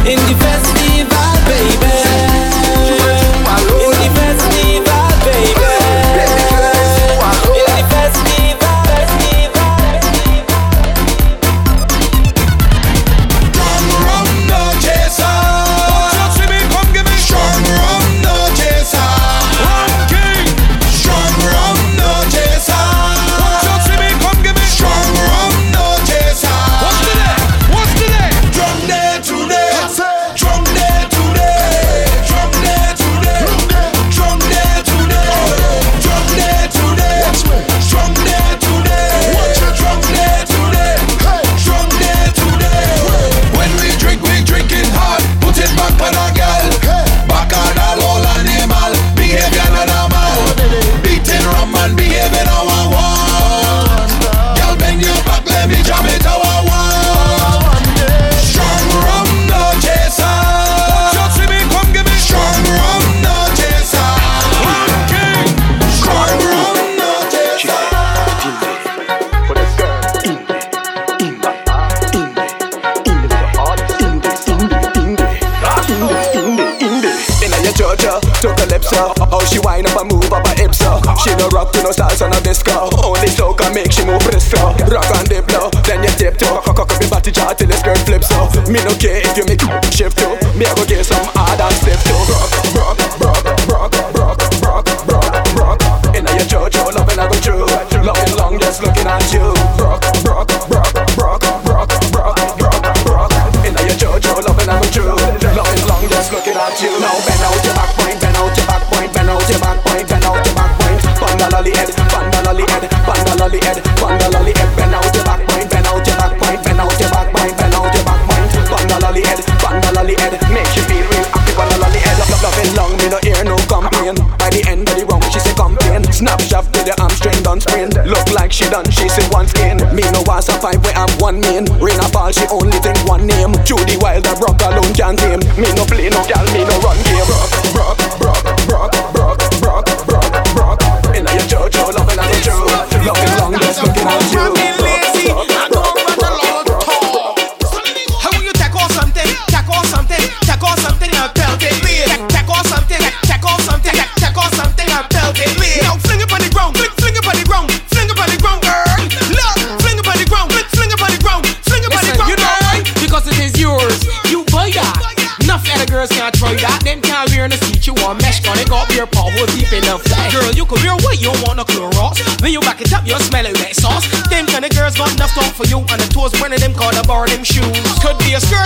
in 0.05 0.17
defense 0.27 0.62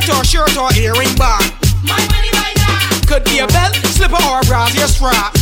skirt 0.01 0.17
or 0.17 0.23
shirt 0.23 0.57
or 0.57 0.73
earring 0.75 1.13
bar. 1.15 1.39
My 1.83 1.97
money 2.11 2.29
by 2.31 2.51
that. 2.55 3.03
Could 3.07 3.23
be 3.23 3.39
a 3.39 3.47
belt, 3.47 3.75
slipper 3.75 4.21
or 4.29 4.39
a 4.39 4.45
brassiere 4.45 4.87
strap. 4.87 5.36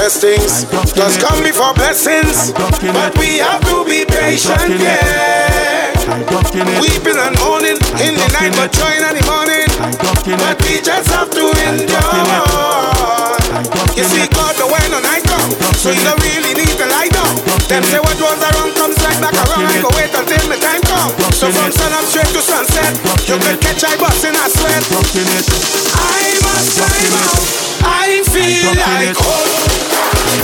testings. 0.00 0.64
Just 0.96 1.20
come 1.20 1.44
before 1.44 1.76
blessings. 1.76 2.56
But 2.56 3.12
we 3.20 3.36
have 3.44 3.60
to 3.68 3.84
be 3.84 4.08
patient, 4.08 4.80
yeah. 4.80 5.92
Weeping 6.80 7.20
and 7.20 7.36
mourning 7.44 7.76
in 8.00 8.16
the 8.16 8.28
night, 8.32 8.56
but 8.56 8.72
joy 8.72 8.96
in 8.96 9.12
the 9.12 9.24
morning. 9.28 9.68
But 10.40 10.56
we 10.64 10.80
just 10.80 11.12
have 11.12 11.28
to 11.36 11.44
endure. 11.68 12.48
You 13.92 14.04
see, 14.08 14.24
God, 14.32 14.56
the 14.56 14.64
when 14.72 14.88
on 14.96 15.04
I 15.04 15.20
come, 15.20 15.52
so 15.76 15.92
you 15.92 16.00
don't 16.00 16.22
really 16.24 16.56
need 16.56 16.72
to 16.80 16.86
lie 16.88 17.12
down. 17.12 17.36
Them 17.68 17.84
say 17.84 18.00
what 18.00 18.16
was 18.16 18.40
around 18.40 18.72
comes 18.80 18.96
right 19.04 19.20
back 19.20 19.36
around. 19.36 19.68
I 19.68 19.84
go 19.84 19.92
wait 20.00 20.08
until 20.16 20.44
the 20.48 20.56
time 20.56 20.80
come. 20.88 21.12
So 21.36 21.52
from 21.52 21.68
sun 21.76 21.92
straight 22.08 22.32
to 22.32 22.40
sunset, 22.40 22.96
you 23.28 23.36
can 23.36 23.60
catch 23.60 23.84
I 23.84 24.00
bus 24.00 24.24
in 24.24 24.32
a 24.32 24.48
sweat. 24.48 24.80
I 25.92 26.40
must 26.40 26.72
time 26.80 27.12
out. 27.20 27.44
I 27.84 28.24
feel 28.32 28.72
like. 28.80 29.16
Oh, 29.20 29.79
I 30.30 30.36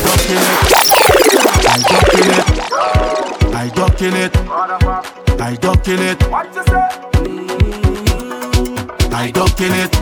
ducking 3.70 4.14
it. 4.14 4.36
I 5.44 5.54
ducking 5.56 6.00
it. 6.00 6.22
I 9.12 9.30
ducking 9.30 9.72
it. 9.72 9.92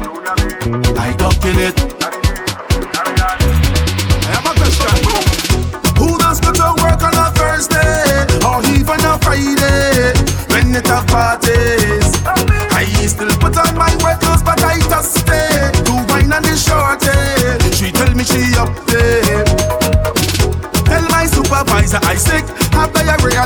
I 0.96 1.12
ducking 1.18 1.58
it. 1.58 1.76
I 4.24 4.30
am 4.32 4.46
a 4.46 4.52
question. 4.56 4.96
Who 5.98 6.08
does 6.18 6.40
the 6.40 6.52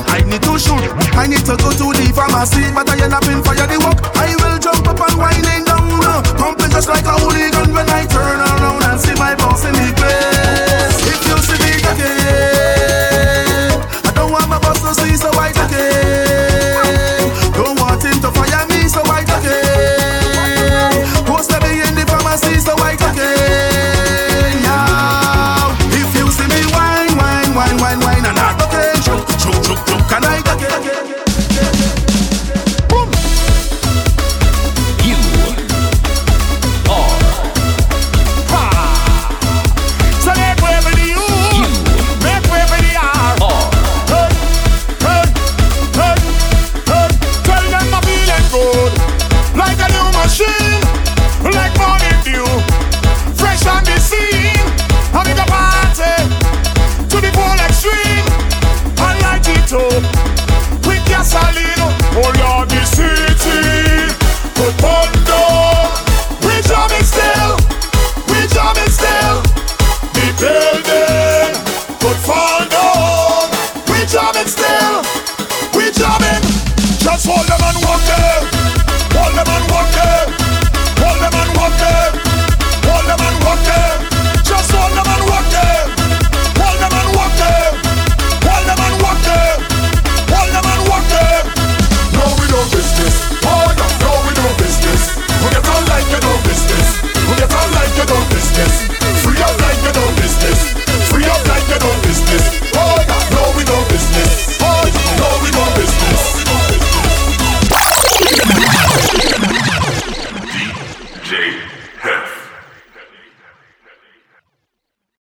I 0.09 0.23
need 0.25 0.43
to 0.43 0.59
shoot. 0.59 0.81
I 1.15 1.27
need 1.27 1.45
to 1.45 1.57
go 1.57 1.71
to 1.71 1.87
the 1.93 2.13
pharmacy, 2.15 2.65
but 2.73 2.89
I 2.89 2.97
end 3.05 3.13
up 3.13 3.25
in 3.29 3.43
fire 3.43 3.67
the 3.67 3.79
work. 3.85 3.99
I 4.17 4.38